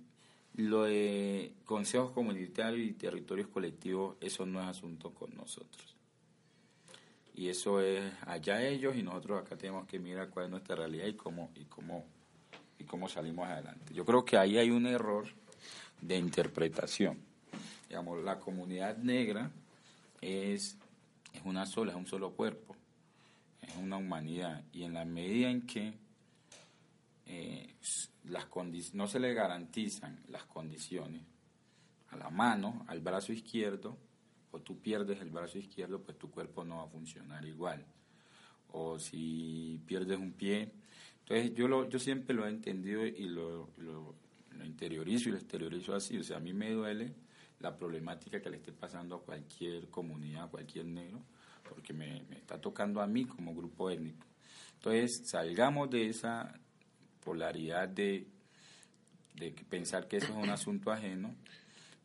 lo 0.56 0.86
de 0.86 1.54
consejos 1.64 2.10
comunitarios 2.10 2.90
y 2.90 2.94
territorios 2.94 3.50
colectivos, 3.50 4.18
eso 4.20 4.48
no 4.48 4.60
es 4.60 4.68
asunto 4.68 5.14
con 5.14 5.30
nosotros. 5.36 5.96
Y 7.36 7.50
eso 7.50 7.82
es 7.82 8.04
allá 8.26 8.68
ellos 8.68 8.96
y 8.96 9.04
nosotros 9.04 9.40
acá 9.40 9.56
tenemos 9.56 9.86
que 9.86 10.00
mirar 10.00 10.32
cuál 10.32 10.46
es 10.46 10.52
nuestra 10.52 10.76
realidad 10.76 11.06
y 11.06 11.14
cómo, 11.14 11.52
y 11.54 11.66
cómo, 11.66 12.04
y 12.80 12.84
cómo 12.84 13.08
salimos 13.08 13.48
adelante. 13.48 13.94
Yo 13.94 14.04
creo 14.06 14.26
que 14.26 14.38
ahí 14.38 14.58
hay 14.58 14.72
un 14.72 14.88
error 14.88 15.28
de 16.02 16.18
interpretación 16.18 17.28
digamos, 17.88 18.24
la 18.24 18.40
comunidad 18.40 18.98
negra 18.98 19.52
es, 20.22 20.78
es 21.34 21.42
una 21.46 21.66
sola, 21.66 21.92
es 21.92 21.98
un 21.98 22.08
solo 22.08 22.32
cuerpo, 22.32 22.76
es 23.62 23.76
una 23.76 23.98
humanidad. 23.98 24.64
Y 24.74 24.84
en 24.84 24.94
la 24.94 25.06
medida 25.06 25.50
en 25.50 25.66
que 25.66 25.94
eh, 27.26 27.76
las 28.26 28.48
no 28.94 29.08
se 29.08 29.20
le 29.20 29.34
garantizan 29.34 30.20
las 30.30 30.46
condiciones 30.46 31.22
a 32.10 32.18
la 32.18 32.30
mano, 32.30 32.86
al 32.88 33.00
brazo 33.00 33.34
izquierdo, 33.34 33.98
o 34.52 34.60
tú 34.60 34.80
pierdes 34.80 35.22
el 35.22 35.30
brazo 35.30 35.58
izquierdo, 35.58 36.02
pues 36.02 36.18
tu 36.18 36.32
cuerpo 36.32 36.64
no 36.64 36.78
va 36.78 36.84
a 36.84 36.88
funcionar 36.88 37.46
igual. 37.46 37.86
O 38.72 39.00
si 39.00 39.82
pierdes 39.86 40.18
un 40.18 40.32
pie. 40.32 40.72
Entonces 41.20 41.54
yo, 41.54 41.68
lo, 41.68 41.90
yo 41.90 42.00
siempre 42.00 42.34
lo 42.34 42.46
he 42.46 42.50
entendido 42.50 43.06
y 43.06 43.28
lo, 43.28 43.70
lo, 43.78 44.16
lo 44.52 44.66
interiorizo 44.66 45.30
y 45.30 45.34
lo 45.34 45.38
exteriorizo 45.38 45.96
así. 45.96 46.18
O 46.18 46.24
sea, 46.24 46.38
a 46.38 46.40
mí 46.40 46.54
me 46.54 46.72
duele 46.72 47.14
la 47.60 47.76
problemática 47.76 48.42
que 48.42 48.50
le 48.50 48.58
esté 48.58 48.72
pasando 48.72 49.16
a 49.16 49.22
cualquier 49.22 49.90
comunidad, 49.90 50.46
a 50.46 50.48
cualquier 50.48 50.86
negro, 50.86 51.22
porque 51.68 51.94
me, 51.94 52.24
está 52.32 52.60
tocando 52.60 53.02
a 53.02 53.08
mí 53.08 53.26
como 53.26 53.56
grupo 53.56 53.90
étnico. 53.90 54.26
Entonces, 54.76 55.28
salgamos 55.28 55.90
de 55.90 56.10
esa 56.10 56.54
polaridad 57.24 57.90
de, 57.90 58.28
de 59.34 59.52
pensar 59.70 60.08
que 60.08 60.18
eso 60.18 60.28
es 60.28 60.44
un 60.44 60.50
asunto 60.50 60.92
ajeno 60.92 61.36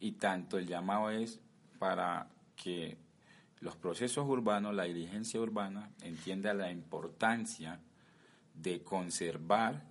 y 0.01 0.13
tanto 0.13 0.59
el 0.59 0.67
llamado 0.67 1.11
es 1.11 1.39
para 1.79 2.29
que 2.57 2.97
los 3.61 3.77
procesos 3.77 4.27
urbanos, 4.27 4.75
la 4.75 4.85
dirigencia 4.85 5.41
urbana, 5.41 5.91
entienda 6.01 6.53
la 6.55 6.71
importancia 6.73 7.79
de 8.55 8.83
conservar 8.83 9.85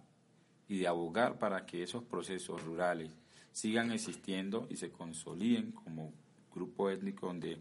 y 0.67 0.80
de 0.80 0.88
abogar 0.88 1.39
para 1.39 1.65
que 1.65 1.84
esos 1.84 2.04
procesos 2.04 2.63
rurales 2.63 3.12
sigan 3.52 3.92
existiendo 3.92 4.68
y 4.70 4.78
se 4.78 4.92
consoliden 4.92 5.72
como 5.72 6.14
grupo 6.54 6.90
étnico 6.90 7.28
donde 7.28 7.60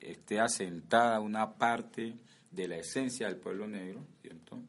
esté 0.00 0.40
asentada 0.40 1.20
una 1.20 1.54
parte 1.54 2.16
de 2.50 2.66
la 2.66 2.76
esencia 2.76 3.28
del 3.28 3.36
pueblo 3.36 3.68
negro, 3.68 4.04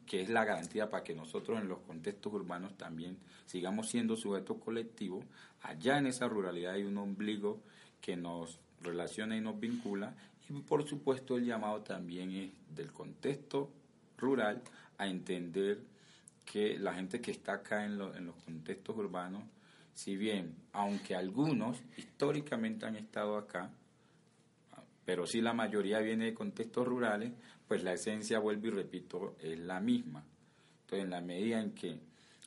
que 0.06 0.22
es 0.22 0.28
la 0.28 0.44
garantía 0.44 0.88
para 0.88 1.02
que 1.02 1.14
nosotros 1.14 1.60
en 1.60 1.68
los 1.68 1.80
contextos 1.80 2.32
urbanos 2.32 2.76
también 2.76 3.18
sigamos 3.46 3.88
siendo 3.88 4.16
sujetos 4.16 4.58
colectivos. 4.58 5.24
Allá 5.62 5.98
en 5.98 6.06
esa 6.06 6.28
ruralidad 6.28 6.74
hay 6.74 6.84
un 6.84 6.96
ombligo 6.98 7.60
que 8.00 8.16
nos 8.16 8.60
relaciona 8.82 9.36
y 9.36 9.40
nos 9.40 9.58
vincula 9.58 10.14
y 10.48 10.52
por 10.60 10.86
supuesto 10.88 11.36
el 11.36 11.46
llamado 11.46 11.82
también 11.82 12.30
es 12.32 12.50
del 12.74 12.92
contexto 12.92 13.70
rural 14.16 14.62
a 14.98 15.06
entender 15.06 15.80
que 16.44 16.78
la 16.78 16.94
gente 16.94 17.20
que 17.20 17.30
está 17.30 17.54
acá 17.54 17.84
en, 17.84 17.92
en 17.92 18.26
los 18.26 18.36
contextos 18.44 18.96
urbanos 18.96 19.42
si 19.94 20.16
bien, 20.16 20.56
aunque 20.72 21.14
algunos 21.14 21.82
históricamente 21.96 22.86
han 22.86 22.96
estado 22.96 23.36
acá, 23.36 23.70
pero 25.04 25.26
sí 25.26 25.40
la 25.40 25.52
mayoría 25.52 25.98
viene 26.00 26.26
de 26.26 26.34
contextos 26.34 26.86
rurales, 26.86 27.32
pues 27.66 27.82
la 27.82 27.92
esencia, 27.92 28.38
vuelvo 28.38 28.68
y 28.68 28.70
repito, 28.70 29.36
es 29.40 29.58
la 29.58 29.80
misma. 29.80 30.24
Entonces, 30.82 31.04
en 31.04 31.10
la 31.10 31.20
medida 31.20 31.60
en 31.60 31.72
que 31.72 31.98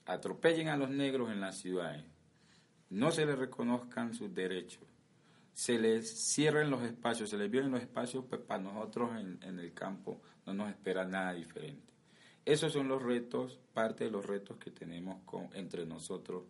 atropellen 0.05 0.69
a 0.69 0.77
los 0.77 0.89
negros 0.89 1.31
en 1.31 1.41
las 1.41 1.57
ciudades, 1.57 2.03
no 2.89 3.11
se 3.11 3.25
les 3.25 3.37
reconozcan 3.37 4.13
sus 4.13 4.33
derechos, 4.33 4.83
se 5.53 5.79
les 5.79 6.33
cierren 6.33 6.69
los 6.69 6.83
espacios, 6.83 7.29
se 7.29 7.37
les 7.37 7.49
violen 7.49 7.71
los 7.71 7.81
espacios, 7.81 8.25
pues 8.29 8.41
para 8.41 8.61
nosotros 8.61 9.11
en, 9.19 9.39
en 9.41 9.59
el 9.59 9.73
campo 9.73 10.21
no 10.45 10.53
nos 10.53 10.69
espera 10.69 11.05
nada 11.05 11.33
diferente. 11.33 11.93
Esos 12.45 12.73
son 12.73 12.87
los 12.87 13.01
retos, 13.01 13.59
parte 13.73 14.03
de 14.03 14.11
los 14.11 14.25
retos 14.25 14.57
que 14.57 14.69
tenemos 14.69 15.21
con, 15.25 15.49
entre 15.53 15.85
nosotros 15.85 16.43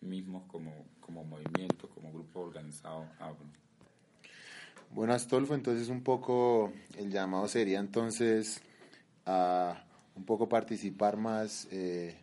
mismos 0.00 0.44
como, 0.46 0.72
como 1.00 1.24
movimiento, 1.24 1.88
como 1.90 2.12
grupo 2.12 2.40
organizado 2.40 3.06
Bueno, 4.90 5.12
Astolfo, 5.12 5.54
entonces 5.54 5.88
un 5.88 6.02
poco 6.02 6.72
el 6.96 7.10
llamado 7.10 7.48
sería 7.48 7.80
entonces 7.80 8.62
a 9.26 9.84
un 10.16 10.24
poco 10.24 10.48
participar 10.48 11.16
más 11.16 11.68
eh, 11.70 12.16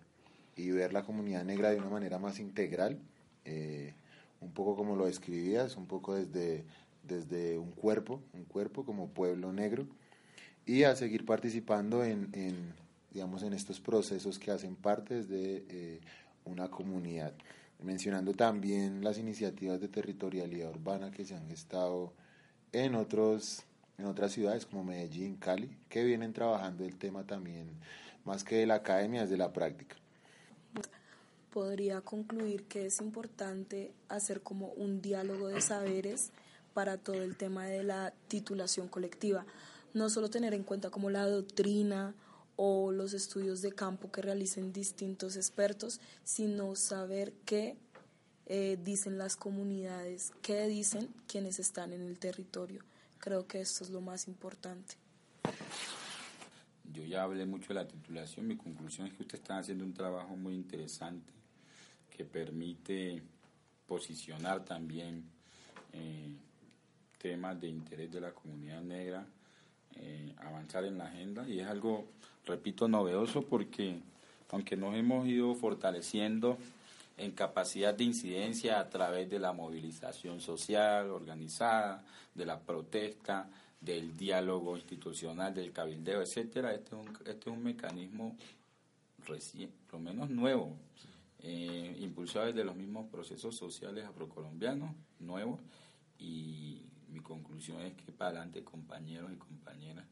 y 0.55 0.71
ver 0.71 0.93
la 0.93 1.03
comunidad 1.03 1.43
negra 1.43 1.69
de 1.71 1.77
una 1.77 1.89
manera 1.89 2.19
más 2.19 2.39
integral. 2.39 2.99
Eh, 3.45 3.93
un 4.41 4.51
poco 4.51 4.75
como 4.75 4.95
lo 4.95 5.05
describías, 5.05 5.75
un 5.75 5.87
poco 5.87 6.15
desde, 6.15 6.65
desde 7.03 7.57
un 7.57 7.71
cuerpo, 7.71 8.21
un 8.33 8.43
cuerpo 8.45 8.85
como 8.85 9.09
pueblo 9.09 9.51
negro, 9.51 9.87
y 10.65 10.83
a 10.83 10.95
seguir 10.95 11.25
participando 11.25 12.03
en, 12.03 12.29
en 12.33 12.73
digamos, 13.11 13.43
en 13.43 13.53
estos 13.53 13.79
procesos 13.79 14.37
que 14.37 14.51
hacen 14.51 14.75
parte 14.75 15.23
de 15.23 15.65
eh, 15.69 16.01
una 16.43 16.69
comunidad. 16.69 17.33
Mencionando 17.83 18.33
también 18.33 19.03
las 19.03 19.17
iniciativas 19.17 19.79
de 19.79 19.87
territorialidad 19.87 20.71
urbana 20.71 21.11
que 21.11 21.25
se 21.25 21.35
han 21.35 21.47
gestado 21.47 22.13
en, 22.71 22.95
otros, 22.95 23.63
en 23.97 24.05
otras 24.05 24.31
ciudades 24.31 24.65
como 24.65 24.83
Medellín, 24.83 25.35
Cali, 25.35 25.77
que 25.89 26.03
vienen 26.03 26.33
trabajando 26.33 26.83
el 26.83 26.97
tema 26.97 27.25
también, 27.25 27.69
más 28.23 28.43
que 28.43 28.55
de 28.57 28.65
la 28.65 28.75
academia, 28.75 29.23
es 29.23 29.29
de 29.29 29.37
la 29.37 29.53
práctica 29.53 29.95
podría 31.55 32.01
concluir 32.01 32.65
que 32.65 32.87
es 32.87 32.99
importante 32.99 33.93
hacer 34.09 34.41
como 34.41 34.73
un 34.73 35.01
diálogo 35.01 35.47
de 35.47 35.61
saberes 35.61 36.31
para 36.73 36.97
todo 36.97 37.23
el 37.23 37.37
tema 37.37 37.65
de 37.65 37.81
la 37.81 38.13
titulación 38.27 38.89
colectiva. 38.89 39.45
No 39.93 40.09
solo 40.09 40.29
tener 40.29 40.53
en 40.53 40.63
cuenta 40.63 40.89
como 40.89 41.09
la 41.09 41.25
doctrina 41.25 42.13
o 42.55 42.91
los 42.91 43.13
estudios 43.13 43.61
de 43.61 43.71
campo 43.73 44.11
que 44.11 44.21
realicen 44.21 44.71
distintos 44.71 45.35
expertos, 45.35 45.99
sino 46.23 46.75
saber 46.75 47.33
qué 47.45 47.77
eh, 48.45 48.77
dicen 48.83 49.17
las 49.17 49.35
comunidades, 49.35 50.31
qué 50.41 50.67
dicen 50.67 51.09
quienes 51.27 51.59
están 51.59 51.93
en 51.93 52.01
el 52.01 52.19
territorio. 52.19 52.83
Creo 53.19 53.47
que 53.47 53.61
esto 53.61 53.83
es 53.83 53.89
lo 53.89 54.01
más 54.01 54.27
importante. 54.27 54.95
Yo 56.93 57.03
ya 57.03 57.23
hablé 57.23 57.45
mucho 57.45 57.69
de 57.69 57.75
la 57.75 57.87
titulación, 57.87 58.47
mi 58.47 58.55
conclusión 58.55 59.07
es 59.07 59.13
que 59.13 59.23
ustedes 59.23 59.41
están 59.41 59.59
haciendo 59.59 59.83
un 59.83 59.93
trabajo 59.93 60.35
muy 60.35 60.53
interesante 60.53 61.33
que 62.09 62.23
permite 62.23 63.21
posicionar 63.87 64.63
también 64.63 65.25
eh, 65.91 66.35
temas 67.17 67.59
de 67.59 67.67
interés 67.67 68.11
de 68.11 68.21
la 68.21 68.31
comunidad 68.31 68.81
negra, 68.81 69.25
eh, 69.95 70.33
avanzar 70.37 70.85
en 70.85 70.97
la 70.97 71.07
agenda 71.07 71.47
y 71.47 71.59
es 71.59 71.67
algo, 71.67 72.05
repito, 72.45 72.87
novedoso 72.87 73.43
porque 73.43 73.99
aunque 74.51 74.77
nos 74.77 74.95
hemos 74.95 75.27
ido 75.27 75.53
fortaleciendo 75.55 76.57
en 77.17 77.31
capacidad 77.31 77.93
de 77.93 78.03
incidencia 78.03 78.79
a 78.79 78.89
través 78.89 79.29
de 79.29 79.39
la 79.39 79.53
movilización 79.53 80.41
social 80.41 81.09
organizada, 81.09 82.03
de 82.33 82.45
la 82.45 82.59
protesta, 82.59 83.49
del 83.79 84.17
diálogo 84.17 84.75
institucional, 84.75 85.53
del 85.53 85.71
cabildeo, 85.71 86.21
etcétera, 86.21 86.73
este 86.73 86.95
es 86.95 87.01
un, 87.01 87.17
este 87.25 87.49
es 87.49 87.55
un 87.55 87.63
mecanismo 87.63 88.35
recién, 89.25 89.71
por 89.89 89.99
lo 89.99 90.11
menos 90.11 90.29
nuevo, 90.29 90.75
eh, 91.39 91.95
impulsado 91.99 92.47
desde 92.47 92.63
los 92.63 92.75
mismos 92.75 93.07
procesos 93.07 93.55
sociales 93.55 94.05
afrocolombianos 94.05 94.91
nuevos 95.19 95.59
y 96.17 96.81
mi 97.09 97.19
conclusión 97.19 97.81
es 97.81 97.93
que 97.93 98.11
para 98.11 98.31
adelante 98.31 98.63
compañeros 98.63 99.31
y 99.31 99.35
compañeras 99.35 100.05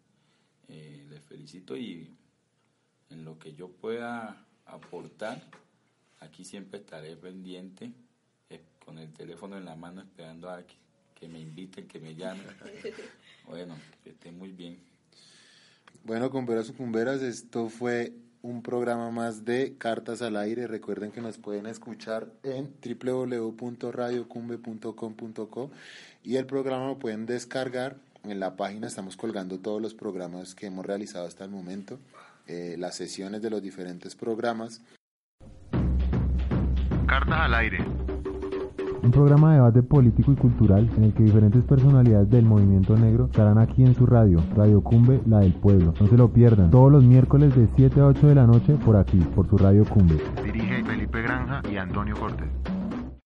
eh, 0.67 1.05
les 1.09 1.23
felicito 1.23 1.75
y 1.75 2.09
en 3.13 3.25
lo 3.25 3.39
que 3.39 3.53
yo 3.53 3.69
pueda 3.69 4.45
aportar 4.65 5.41
aquí 6.23 6.45
siempre 6.45 6.79
estaré 6.79 7.15
pendiente 7.15 7.91
eh, 8.49 8.61
con 8.83 8.97
el 8.97 9.13
teléfono 9.13 9.55
en 9.57 9.65
la 9.65 9.75
mano 9.75 10.01
esperando 10.01 10.49
a 10.49 10.63
que, 10.63 10.73
que 11.15 11.27
me 11.27 11.39
inviten, 11.39 11.87
que 11.87 11.99
me 11.99 12.15
llamen. 12.15 12.45
bueno, 13.47 13.75
que 14.03 14.09
estén 14.11 14.37
muy 14.37 14.51
bien. 14.51 14.77
Bueno, 16.03 16.29
cumberas 16.31 16.69
y 16.69 16.73
cumberas, 16.73 17.21
esto 17.21 17.69
fue 17.69 18.13
un 18.41 18.61
programa 18.61 19.09
más 19.11 19.45
de 19.45 19.77
Cartas 19.77 20.21
al 20.21 20.35
Aire. 20.35 20.67
Recuerden 20.67 21.11
que 21.11 21.21
nos 21.21 21.37
pueden 21.37 21.65
escuchar 21.65 22.29
en 22.43 22.73
www.radiocumbe.com.co 22.83 25.71
y 26.23 26.35
el 26.35 26.45
programa 26.45 26.87
lo 26.87 26.99
pueden 26.99 27.25
descargar 27.25 27.95
en 28.23 28.39
la 28.39 28.55
página. 28.57 28.87
Estamos 28.87 29.15
colgando 29.15 29.59
todos 29.59 29.81
los 29.81 29.93
programas 29.93 30.55
que 30.55 30.65
hemos 30.65 30.85
realizado 30.85 31.25
hasta 31.27 31.45
el 31.45 31.51
momento, 31.51 31.99
eh, 32.47 32.75
las 32.77 32.95
sesiones 32.95 33.41
de 33.41 33.49
los 33.49 33.61
diferentes 33.61 34.15
programas. 34.15 34.81
Cartas 37.07 37.39
al 37.39 37.53
Aire 37.53 37.85
un 39.03 39.11
programa 39.11 39.49
de 39.49 39.55
debate 39.55 39.83
político 39.83 40.31
y 40.31 40.35
cultural 40.35 40.89
en 40.95 41.03
el 41.03 41.13
que 41.13 41.23
diferentes 41.23 41.61
personalidades 41.65 42.29
del 42.29 42.45
movimiento 42.45 42.95
negro 42.95 43.25
estarán 43.25 43.57
aquí 43.57 43.83
en 43.83 43.93
su 43.93 44.05
radio, 44.05 44.41
Radio 44.55 44.81
Cumbe, 44.81 45.21
la 45.27 45.39
del 45.39 45.53
pueblo. 45.53 45.93
No 45.99 46.07
se 46.07 46.15
lo 46.15 46.31
pierdan, 46.31 46.71
todos 46.71 46.89
los 46.89 47.03
miércoles 47.03 47.53
de 47.53 47.67
7 47.75 47.99
a 47.99 48.05
8 48.05 48.27
de 48.27 48.35
la 48.35 48.47
noche 48.47 48.75
por 48.85 48.95
aquí, 48.95 49.17
por 49.35 49.49
su 49.49 49.57
Radio 49.57 49.83
Cumbe. 49.83 50.15
Dirige 50.43 50.83
Felipe 50.85 51.21
Granja 51.21 51.61
y 51.69 51.75
Antonio 51.75 52.15
Cortés. 52.15 52.47